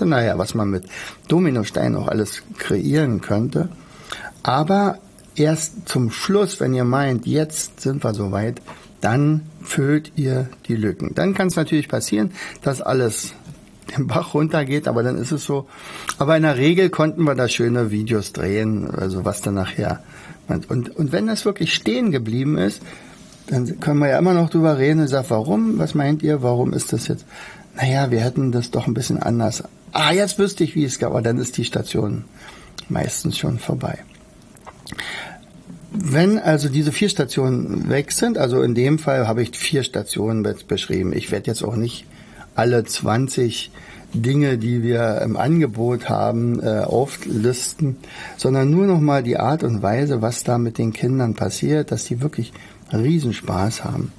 naja, 0.00 0.38
was 0.38 0.54
man 0.54 0.70
mit 0.70 0.84
Dominosteinen 1.28 1.96
auch 1.96 2.08
alles 2.08 2.42
kreieren 2.58 3.20
könnte. 3.20 3.68
Aber 4.42 4.98
erst 5.34 5.88
zum 5.88 6.10
Schluss, 6.10 6.60
wenn 6.60 6.74
ihr 6.74 6.84
meint, 6.84 7.26
jetzt 7.26 7.80
sind 7.80 8.04
wir 8.04 8.14
soweit, 8.14 8.60
dann 9.00 9.42
füllt 9.62 10.12
ihr 10.16 10.48
die 10.66 10.76
Lücken. 10.76 11.14
Dann 11.14 11.34
kann 11.34 11.48
es 11.48 11.56
natürlich 11.56 11.88
passieren, 11.88 12.32
dass 12.62 12.80
alles 12.80 13.34
den 13.96 14.06
Bach 14.06 14.34
runtergeht, 14.34 14.88
aber 14.88 15.02
dann 15.02 15.18
ist 15.18 15.32
es 15.32 15.44
so. 15.44 15.66
Aber 16.18 16.36
in 16.36 16.42
der 16.42 16.56
Regel 16.56 16.90
konnten 16.90 17.24
wir 17.24 17.34
da 17.34 17.48
schöne 17.48 17.90
Videos 17.90 18.32
drehen, 18.32 18.90
also 18.90 19.24
was 19.24 19.42
dann 19.42 19.54
nachher. 19.54 20.02
Und, 20.48 20.68
und 20.96 21.12
wenn 21.12 21.26
das 21.26 21.44
wirklich 21.44 21.74
stehen 21.74 22.10
geblieben 22.10 22.58
ist, 22.58 22.82
dann 23.46 23.80
können 23.80 23.98
wir 23.98 24.08
ja 24.08 24.18
immer 24.18 24.34
noch 24.34 24.50
drüber 24.50 24.78
reden 24.78 25.00
und 25.00 25.08
sagen, 25.08 25.26
warum? 25.28 25.78
Was 25.78 25.94
meint 25.94 26.22
ihr? 26.22 26.42
Warum 26.42 26.72
ist 26.72 26.92
das 26.92 27.08
jetzt? 27.08 27.24
Naja, 27.76 28.10
wir 28.10 28.20
hätten 28.20 28.52
das 28.52 28.70
doch 28.70 28.86
ein 28.86 28.94
bisschen 28.94 29.22
anders. 29.22 29.64
Ah, 29.92 30.12
jetzt 30.12 30.38
wüsste 30.38 30.64
ich, 30.64 30.74
wie 30.74 30.84
es 30.84 30.98
gab, 30.98 31.10
aber 31.10 31.22
dann 31.22 31.38
ist 31.38 31.56
die 31.56 31.64
Station 31.64 32.24
meistens 32.88 33.38
schon 33.38 33.58
vorbei. 33.58 33.98
Wenn 35.92 36.38
also 36.38 36.68
diese 36.68 36.90
vier 36.90 37.08
Stationen 37.08 37.88
weg 37.88 38.10
sind, 38.10 38.36
also 38.36 38.62
in 38.62 38.74
dem 38.74 38.98
Fall 38.98 39.28
habe 39.28 39.42
ich 39.42 39.56
vier 39.56 39.84
Stationen 39.84 40.44
beschrieben. 40.66 41.12
Ich 41.12 41.30
werde 41.30 41.46
jetzt 41.46 41.62
auch 41.62 41.76
nicht 41.76 42.06
alle 42.56 42.84
20 42.84 43.70
Dinge, 44.12 44.58
die 44.58 44.82
wir 44.82 45.20
im 45.22 45.36
Angebot 45.36 46.08
haben, 46.08 46.60
äh, 46.62 46.80
auflisten, 46.80 47.96
sondern 48.36 48.70
nur 48.70 48.86
noch 48.86 49.00
mal 49.00 49.22
die 49.22 49.38
Art 49.38 49.64
und 49.64 49.82
Weise, 49.82 50.22
was 50.22 50.44
da 50.44 50.58
mit 50.58 50.78
den 50.78 50.92
Kindern 50.92 51.34
passiert, 51.34 51.90
dass 51.90 52.04
die 52.04 52.20
wirklich 52.20 52.52
Riesenspaß 53.02 53.84
haben. 53.84 54.12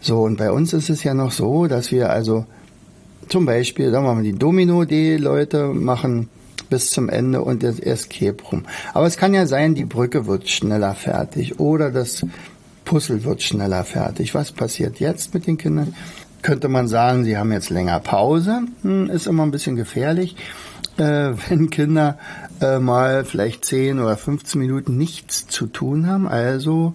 So, 0.00 0.22
und 0.22 0.36
bei 0.38 0.50
uns 0.50 0.72
ist 0.72 0.90
es 0.90 1.04
ja 1.04 1.14
noch 1.14 1.32
so, 1.32 1.66
dass 1.66 1.92
wir 1.92 2.10
also 2.10 2.46
zum 3.28 3.46
Beispiel, 3.46 3.90
sagen 3.90 4.04
wir 4.04 4.14
mal, 4.14 4.22
die 4.22 4.32
Domino-D-Leute 4.32 5.68
machen 5.68 6.28
bis 6.68 6.90
zum 6.90 7.08
Ende 7.08 7.42
und 7.42 7.62
das 7.62 7.78
Escape 7.78 8.42
Room. 8.50 8.64
Aber 8.94 9.06
es 9.06 9.16
kann 9.16 9.34
ja 9.34 9.46
sein, 9.46 9.74
die 9.74 9.84
Brücke 9.84 10.26
wird 10.26 10.48
schneller 10.48 10.94
fertig 10.94 11.58
oder 11.60 11.90
das 11.90 12.24
Puzzle 12.84 13.24
wird 13.24 13.42
schneller 13.42 13.84
fertig. 13.84 14.34
Was 14.34 14.52
passiert 14.52 15.00
jetzt 15.00 15.34
mit 15.34 15.46
den 15.46 15.58
Kindern? 15.58 15.94
Könnte 16.42 16.68
man 16.68 16.88
sagen, 16.88 17.24
sie 17.24 17.36
haben 17.36 17.52
jetzt 17.52 17.70
länger 17.70 18.00
Pause. 18.00 18.62
Hm, 18.82 19.10
ist 19.10 19.26
immer 19.26 19.42
ein 19.42 19.50
bisschen 19.50 19.76
gefährlich, 19.76 20.36
äh, 20.96 21.32
wenn 21.48 21.70
Kinder 21.70 22.18
äh, 22.60 22.78
mal 22.78 23.24
vielleicht 23.24 23.64
10 23.64 24.00
oder 24.00 24.16
15 24.16 24.58
Minuten 24.60 24.96
nichts 24.96 25.46
zu 25.46 25.66
tun 25.66 26.06
haben. 26.06 26.26
Also 26.26 26.94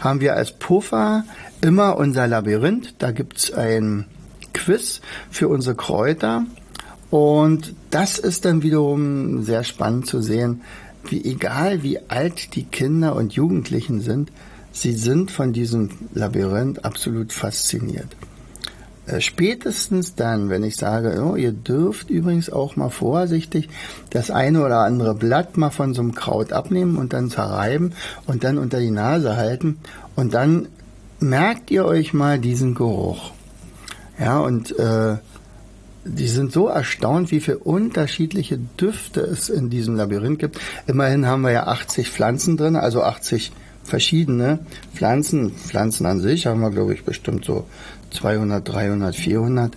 haben 0.00 0.20
wir 0.20 0.34
als 0.34 0.52
Puffer 0.52 1.24
immer 1.60 1.96
unser 1.96 2.26
Labyrinth. 2.26 2.94
Da 2.98 3.12
gibt's 3.12 3.52
ein 3.52 4.06
Quiz 4.52 5.00
für 5.30 5.48
unsere 5.48 5.76
Kräuter. 5.76 6.44
Und 7.10 7.74
das 7.90 8.18
ist 8.18 8.44
dann 8.44 8.62
wiederum 8.62 9.42
sehr 9.42 9.64
spannend 9.64 10.06
zu 10.06 10.20
sehen, 10.20 10.62
wie 11.04 11.24
egal 11.24 11.82
wie 11.82 11.98
alt 12.08 12.54
die 12.56 12.64
Kinder 12.64 13.14
und 13.14 13.32
Jugendlichen 13.34 14.00
sind, 14.00 14.32
sie 14.72 14.92
sind 14.92 15.30
von 15.30 15.52
diesem 15.52 15.90
Labyrinth 16.14 16.84
absolut 16.84 17.32
fasziniert. 17.32 18.16
Äh, 19.06 19.20
spätestens 19.20 20.14
dann, 20.14 20.48
wenn 20.48 20.64
ich 20.64 20.76
sage, 20.76 21.22
oh, 21.24 21.36
ihr 21.36 21.52
dürft 21.52 22.10
übrigens 22.10 22.50
auch 22.50 22.76
mal 22.76 22.90
vorsichtig 22.90 23.68
das 24.10 24.30
eine 24.30 24.64
oder 24.64 24.80
andere 24.80 25.14
Blatt 25.14 25.56
mal 25.56 25.70
von 25.70 25.94
so 25.94 26.02
einem 26.02 26.14
Kraut 26.14 26.52
abnehmen 26.52 26.96
und 26.96 27.12
dann 27.12 27.30
zerreiben 27.30 27.92
und 28.26 28.44
dann 28.44 28.58
unter 28.58 28.80
die 28.80 28.90
Nase 28.90 29.36
halten 29.36 29.78
und 30.16 30.34
dann 30.34 30.68
merkt 31.20 31.70
ihr 31.70 31.84
euch 31.84 32.12
mal 32.12 32.38
diesen 32.38 32.74
Geruch. 32.74 33.30
Ja, 34.18 34.40
und 34.40 34.76
äh, 34.78 35.16
die 36.04 36.28
sind 36.28 36.52
so 36.52 36.68
erstaunt, 36.68 37.30
wie 37.30 37.40
viele 37.40 37.58
unterschiedliche 37.58 38.58
Düfte 38.58 39.20
es 39.20 39.48
in 39.48 39.70
diesem 39.70 39.96
Labyrinth 39.96 40.38
gibt. 40.38 40.58
Immerhin 40.86 41.26
haben 41.26 41.42
wir 41.42 41.50
ja 41.50 41.66
80 41.66 42.10
Pflanzen 42.10 42.56
drin, 42.56 42.76
also 42.76 43.02
80 43.02 43.52
verschiedene 43.82 44.60
Pflanzen. 44.94 45.52
Pflanzen 45.52 46.06
an 46.06 46.20
sich 46.20 46.46
haben 46.46 46.60
wir, 46.60 46.70
glaube 46.70 46.94
ich, 46.94 47.04
bestimmt 47.04 47.44
so 47.44 47.66
200, 48.16 48.66
300, 48.68 49.14
400. 49.14 49.76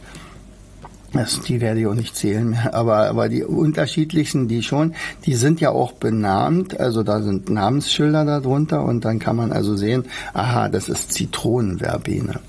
Das, 1.13 1.41
die 1.41 1.59
werde 1.59 1.79
ich 1.79 1.87
auch 1.87 1.95
nicht 1.95 2.15
zählen 2.15 2.51
mehr, 2.51 2.73
aber, 2.73 3.09
aber 3.09 3.29
die 3.29 3.43
unterschiedlichsten, 3.43 4.47
die 4.47 4.61
schon, 4.61 4.93
die 5.25 5.33
sind 5.33 5.59
ja 5.59 5.71
auch 5.71 5.93
benannt, 5.93 6.79
also 6.79 7.03
da 7.03 7.21
sind 7.21 7.49
Namensschilder 7.49 8.25
darunter 8.25 8.83
und 8.83 9.05
dann 9.05 9.17
kann 9.17 9.35
man 9.35 9.51
also 9.51 9.75
sehen, 9.75 10.05
aha, 10.33 10.69
das 10.69 10.87
ist 10.87 11.13
Zitronenverbene 11.13 12.39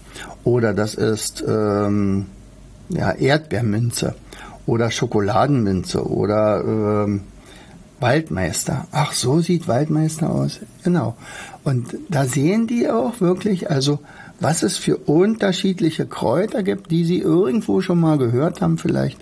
oder 0.45 0.75
das 0.75 0.95
ist 0.95 1.43
ähm, 1.47 2.27
ja, 2.91 3.13
Erdbeerminze 3.13 4.15
oder 4.67 4.91
Schokoladenminze 4.91 6.07
oder 6.07 6.63
ähm, 6.65 7.23
Waldmeister. 8.01 8.87
Ach, 8.93 9.13
so 9.13 9.41
sieht 9.41 9.69
Waldmeister 9.69 10.31
aus. 10.31 10.61
Genau. 10.85 11.17
Und 11.65 11.97
da 12.09 12.25
sehen 12.25 12.67
die 12.67 12.89
auch 12.89 13.21
wirklich, 13.21 13.71
also 13.71 14.01
was 14.41 14.63
es 14.63 14.79
für 14.79 14.97
unterschiedliche 14.97 16.07
Kräuter 16.07 16.63
gibt, 16.63 16.91
die 16.91 17.05
Sie 17.05 17.19
irgendwo 17.19 17.81
schon 17.81 18.01
mal 18.01 18.19
gehört 18.19 18.61
haben 18.61 18.79
vielleicht, 18.79 19.19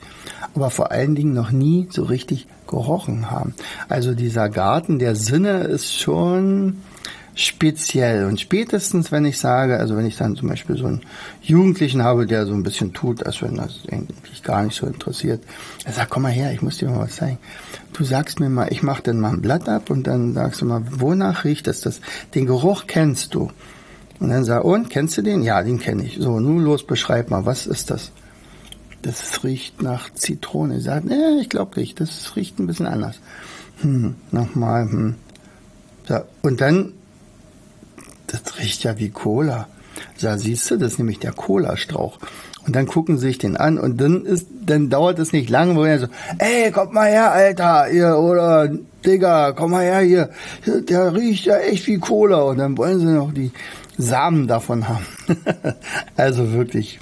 aber 0.55 0.71
vor 0.71 0.93
allen 0.93 1.15
Dingen 1.15 1.35
noch 1.35 1.51
nie 1.51 1.89
so 1.91 2.05
richtig 2.05 2.47
gerochen 2.67 3.31
haben. 3.31 3.55
Also 3.89 4.15
dieser 4.15 4.49
Garten 4.49 4.99
der 4.99 5.17
Sinne 5.17 5.65
ist 5.65 5.99
schon 5.99 6.79
speziell. 7.39 8.25
Und 8.25 8.41
spätestens, 8.41 9.13
wenn 9.13 9.25
ich 9.25 9.39
sage, 9.39 9.79
also 9.79 9.97
wenn 9.97 10.07
ich 10.07 10.17
dann 10.17 10.37
zum 10.37 10.49
Beispiel 10.49 10.77
so 10.77 10.87
einen 10.87 11.03
Jugendlichen 11.41 12.03
habe, 12.03 12.27
der 12.27 12.47
so 12.47 12.53
ein 12.53 12.65
bisschen 12.65 12.93
tut, 12.93 13.25
als 13.25 13.41
wenn 13.43 13.57
das 13.57 13.83
eigentlich 13.91 14.43
gar 14.43 14.65
nicht 14.65 14.77
so 14.77 14.87
interessiert, 14.87 15.43
er 15.85 15.93
sagt, 15.93 16.11
komm 16.11 16.25
mal 16.25 16.33
her, 16.33 16.53
ich 16.53 16.63
muss 16.63 16.79
dir 16.79 16.89
mal 16.89 16.99
was 16.99 17.17
zeigen. 17.17 17.39
Du 17.93 18.05
sagst 18.05 18.41
mir 18.41 18.49
mal, 18.49 18.69
ich 18.71 18.83
mach 18.83 19.01
dann 19.01 19.21
mal 19.21 19.33
ein 19.33 19.41
Blatt 19.41 19.69
ab 19.69 19.89
und 19.91 20.07
dann 20.07 20.35
sagst 20.35 20.61
du 20.61 20.65
mal, 20.65 20.83
wonach 20.91 21.45
riecht 21.45 21.69
das? 21.69 22.01
Den 22.35 22.47
Geruch 22.47 22.85
kennst 22.87 23.35
du. 23.35 23.53
Und 24.21 24.31
dann 24.31 24.45
sag, 24.45 24.65
und, 24.65 24.91
kennst 24.91 25.17
du 25.17 25.23
den? 25.23 25.43
Ja, 25.43 25.63
den 25.63 25.79
kenne 25.79 26.05
ich. 26.05 26.19
So, 26.21 26.41
nun 26.41 26.65
los, 26.65 26.85
beschreib 26.85 27.31
mal, 27.31 27.47
was 27.47 27.67
ist 27.67 27.91
das? 27.91 28.11
Das 29.03 29.45
riecht 29.45 29.81
nach 29.83 30.13
Zitrone. 30.13 30.79
Ich 30.79 30.85
sage, 30.85 31.07
nee, 31.07 31.41
ich 31.41 31.49
glaube 31.49 31.79
nicht, 31.79 32.01
das 32.01 32.35
riecht 32.35 32.59
ein 32.59 32.67
bisschen 32.67 32.87
anders. 32.87 33.21
Hm, 33.81 34.17
nochmal, 34.33 34.91
hm. 34.91 35.15
So, 36.09 36.21
und 36.43 36.61
dann 36.61 36.95
das 38.29 38.59
riecht 38.59 38.85
ja 38.85 38.99
wie 38.99 39.11
Cola. 39.11 39.67
Da 40.21 40.39
siehst 40.39 40.71
du, 40.71 40.77
das 40.77 40.93
ist 40.93 40.99
nämlich 40.99 41.19
der 41.19 41.33
Cola-Strauch. 41.33 42.19
Und 42.67 42.77
dann 42.77 42.87
gucken 42.87 43.17
sie 43.17 43.29
sich 43.29 43.39
den 43.39 43.57
an 43.57 43.79
und 43.79 44.01
dann 44.01 44.27
ist, 44.27 44.47
dann 44.67 44.91
dauert 44.91 45.19
es 45.19 45.33
nicht 45.33 45.49
lange, 45.49 45.75
wo 45.75 45.85
er 45.85 46.01
so, 46.01 46.07
ey, 46.39 46.71
komm 46.71 46.93
mal 46.93 47.09
her, 47.09 47.33
Alter, 47.33 47.91
ihr, 47.91 48.19
oder 48.19 48.69
Digga, 49.05 49.53
komm 49.53 49.71
mal 49.71 49.85
her 49.85 50.01
hier, 50.01 50.31
der 50.67 51.15
riecht 51.15 51.47
ja 51.47 51.57
echt 51.57 51.87
wie 51.87 51.99
Cola. 51.99 52.43
Und 52.43 52.59
dann 52.59 52.77
wollen 52.77 53.01
sie 53.01 53.07
noch 53.07 53.33
die 53.33 53.51
Samen 53.99 54.47
davon 54.47 54.89
haben. 54.89 55.05
also 56.17 56.53
wirklich 56.53 57.01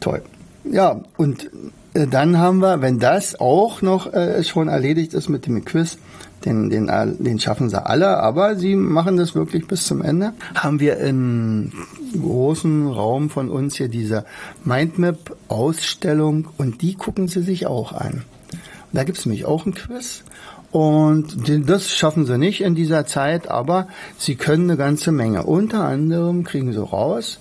toll. 0.00 0.22
Ja, 0.64 1.00
und 1.16 1.50
äh, 1.94 2.06
dann 2.06 2.38
haben 2.38 2.58
wir, 2.58 2.80
wenn 2.80 2.98
das 2.98 3.38
auch 3.38 3.82
noch 3.82 4.12
äh, 4.12 4.42
schon 4.42 4.68
erledigt 4.68 5.14
ist 5.14 5.28
mit 5.28 5.46
dem 5.46 5.64
Quiz, 5.64 5.98
den, 6.44 6.70
den, 6.70 6.88
den 7.18 7.40
schaffen 7.40 7.68
sie 7.68 7.84
alle, 7.84 8.18
aber 8.18 8.56
sie 8.56 8.76
machen 8.76 9.16
das 9.16 9.34
wirklich 9.34 9.66
bis 9.66 9.84
zum 9.86 10.02
Ende. 10.02 10.34
Haben 10.54 10.78
wir 10.78 10.98
in 10.98 11.72
großen 12.20 12.86
Raum 12.86 13.28
von 13.28 13.50
uns 13.50 13.76
hier 13.76 13.88
diese 13.88 14.24
Mindmap-Ausstellung 14.64 16.48
und 16.56 16.80
die 16.80 16.94
gucken 16.94 17.26
sie 17.28 17.42
sich 17.42 17.66
auch 17.66 17.92
an. 17.92 18.22
Und 18.52 18.94
da 18.94 19.04
gibt 19.04 19.18
es 19.18 19.26
nämlich 19.26 19.46
auch 19.46 19.66
ein 19.66 19.74
Quiz 19.74 20.22
und 20.70 21.48
das 21.68 21.90
schaffen 21.90 22.26
sie 22.26 22.36
nicht 22.36 22.60
in 22.60 22.74
dieser 22.74 23.06
Zeit, 23.06 23.48
aber 23.48 23.88
sie 24.18 24.36
können 24.36 24.70
eine 24.70 24.76
ganze 24.76 25.12
Menge. 25.12 25.44
Unter 25.44 25.84
anderem 25.84 26.44
kriegen 26.44 26.72
sie 26.72 26.82
raus, 26.82 27.38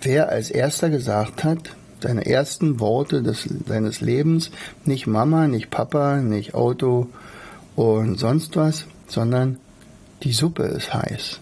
wer 0.00 0.28
als 0.28 0.50
erster 0.50 0.88
gesagt 0.88 1.42
hat, 1.42 1.58
seine 2.00 2.26
ersten 2.26 2.80
Worte 2.80 3.22
des, 3.22 3.48
seines 3.66 4.00
Lebens, 4.00 4.50
nicht 4.84 5.06
Mama, 5.06 5.48
nicht 5.48 5.70
Papa, 5.70 6.18
nicht 6.18 6.54
Auto 6.54 7.08
und 7.76 8.18
sonst 8.18 8.56
was, 8.56 8.86
sondern 9.06 9.58
die 10.22 10.32
Suppe 10.32 10.64
ist 10.64 10.94
heiß. 10.94 11.40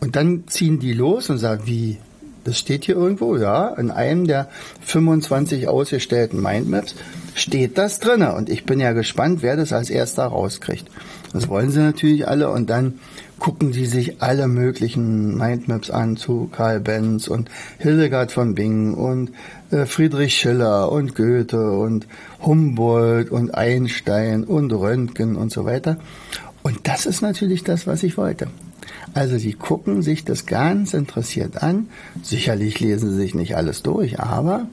Und 0.00 0.16
dann 0.16 0.44
ziehen 0.46 0.78
die 0.78 0.92
los 0.92 1.30
und 1.30 1.38
sagen, 1.38 1.62
wie, 1.66 1.98
das 2.44 2.58
steht 2.58 2.84
hier 2.84 2.96
irgendwo, 2.96 3.36
ja, 3.36 3.68
in 3.74 3.90
einem 3.90 4.26
der 4.26 4.48
25 4.82 5.68
ausgestellten 5.68 6.40
Mindmaps 6.40 6.94
steht 7.38 7.78
das 7.78 8.00
drinne. 8.00 8.34
Und 8.34 8.48
ich 8.48 8.64
bin 8.64 8.80
ja 8.80 8.92
gespannt, 8.92 9.42
wer 9.42 9.56
das 9.56 9.72
als 9.72 9.90
erster 9.90 10.24
rauskriegt. 10.24 10.88
Das 11.32 11.48
wollen 11.48 11.70
sie 11.70 11.80
natürlich 11.80 12.26
alle 12.26 12.50
und 12.50 12.70
dann 12.70 12.98
gucken 13.38 13.72
sie 13.72 13.86
sich 13.86 14.20
alle 14.20 14.48
möglichen 14.48 15.36
Mindmaps 15.36 15.90
an 15.90 16.16
zu 16.16 16.48
Karl 16.50 16.80
Benz 16.80 17.28
und 17.28 17.50
Hildegard 17.78 18.32
von 18.32 18.54
Bingen 18.54 18.94
und 18.94 19.30
äh, 19.70 19.86
Friedrich 19.86 20.34
Schiller 20.34 20.90
und 20.90 21.14
Goethe 21.14 21.70
und 21.70 22.06
Humboldt 22.44 23.30
und 23.30 23.54
Einstein 23.54 24.44
und 24.44 24.72
Röntgen 24.72 25.36
und 25.36 25.52
so 25.52 25.64
weiter. 25.64 25.98
Und 26.62 26.80
das 26.88 27.06
ist 27.06 27.22
natürlich 27.22 27.62
das, 27.64 27.86
was 27.86 28.02
ich 28.02 28.16
wollte. 28.16 28.48
Also 29.14 29.38
sie 29.38 29.52
gucken 29.52 30.02
sich 30.02 30.24
das 30.24 30.46
ganz 30.46 30.94
interessiert 30.94 31.62
an. 31.62 31.88
Sicherlich 32.22 32.80
lesen 32.80 33.10
sie 33.10 33.16
sich 33.16 33.34
nicht 33.34 33.56
alles 33.56 33.82
durch, 33.82 34.20
aber 34.20 34.66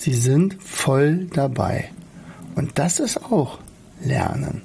sie 0.00 0.14
sind 0.14 0.56
voll 0.62 1.26
dabei. 1.32 1.90
Und 2.54 2.78
das 2.78 3.00
ist 3.00 3.22
auch 3.22 3.58
Lernen. 4.02 4.62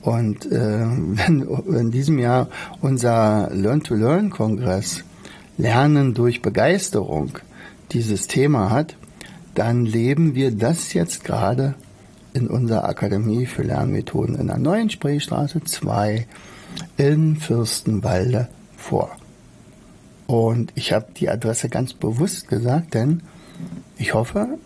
Und 0.00 0.46
äh, 0.46 0.50
wenn 0.56 1.42
in 1.76 1.90
diesem 1.90 2.18
Jahr 2.18 2.48
unser 2.80 3.50
Learn-to-Learn-Kongress 3.52 5.04
Lernen 5.58 6.14
durch 6.14 6.40
Begeisterung 6.40 7.38
dieses 7.92 8.26
Thema 8.26 8.70
hat, 8.70 8.96
dann 9.54 9.84
leben 9.84 10.34
wir 10.34 10.50
das 10.50 10.94
jetzt 10.94 11.24
gerade 11.24 11.74
in 12.32 12.48
unserer 12.48 12.84
Akademie 12.84 13.44
für 13.44 13.62
Lernmethoden 13.62 14.36
in 14.36 14.46
der 14.46 14.56
neuen 14.56 14.88
Spreestraße 14.88 15.62
2 15.62 16.26
in 16.96 17.36
Fürstenwalde 17.36 18.48
vor. 18.78 19.10
Und 20.26 20.72
ich 20.74 20.94
habe 20.94 21.08
die 21.14 21.28
Adresse 21.28 21.68
ganz 21.68 21.92
bewusst 21.92 22.48
gesagt, 22.48 22.94
denn 22.94 23.22
ich 23.96 24.14
hoffe, 24.14 24.58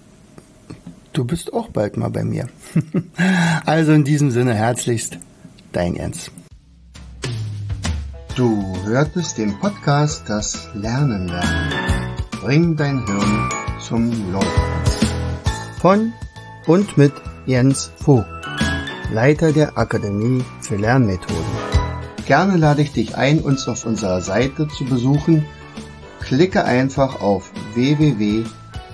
du 1.13 1.25
bist 1.25 1.53
auch 1.53 1.69
bald 1.69 1.97
mal 1.97 2.11
bei 2.11 2.25
mir. 2.25 2.49
also 3.67 3.93
in 3.93 4.05
diesem 4.05 4.31
Sinne 4.31 4.55
herzlichst, 4.55 5.19
dein 5.73 5.95
Jens. 5.95 6.31
Du 8.37 8.77
hörtest 8.85 9.39
den 9.39 9.59
Podcast 9.59 10.25
Das 10.29 10.69
Lernen 10.75 11.29
lernen. 11.29 11.73
Bring 12.43 12.77
dein 12.77 13.07
Hirn 13.07 13.49
zum 13.81 14.11
Laufen. 14.33 14.63
Von 15.81 16.13
und 16.67 16.99
mit 16.99 17.13
Jens 17.47 17.93
Vogt, 17.97 18.27
Leiter 19.11 19.53
der 19.53 19.79
Akademie 19.79 20.45
für 20.61 20.77
Lernmethoden. 20.77 21.45
Gerne 22.27 22.57
lade 22.57 22.83
ich 22.83 22.93
dich 22.93 23.17
ein, 23.17 23.39
uns 23.39 23.69
auf 23.69 23.87
unserer 23.87 24.21
Seite 24.21 24.67
zu 24.69 24.85
besuchen. 24.85 25.47
Klicke 26.21 26.65
einfach 26.65 27.21
auf 27.21 27.53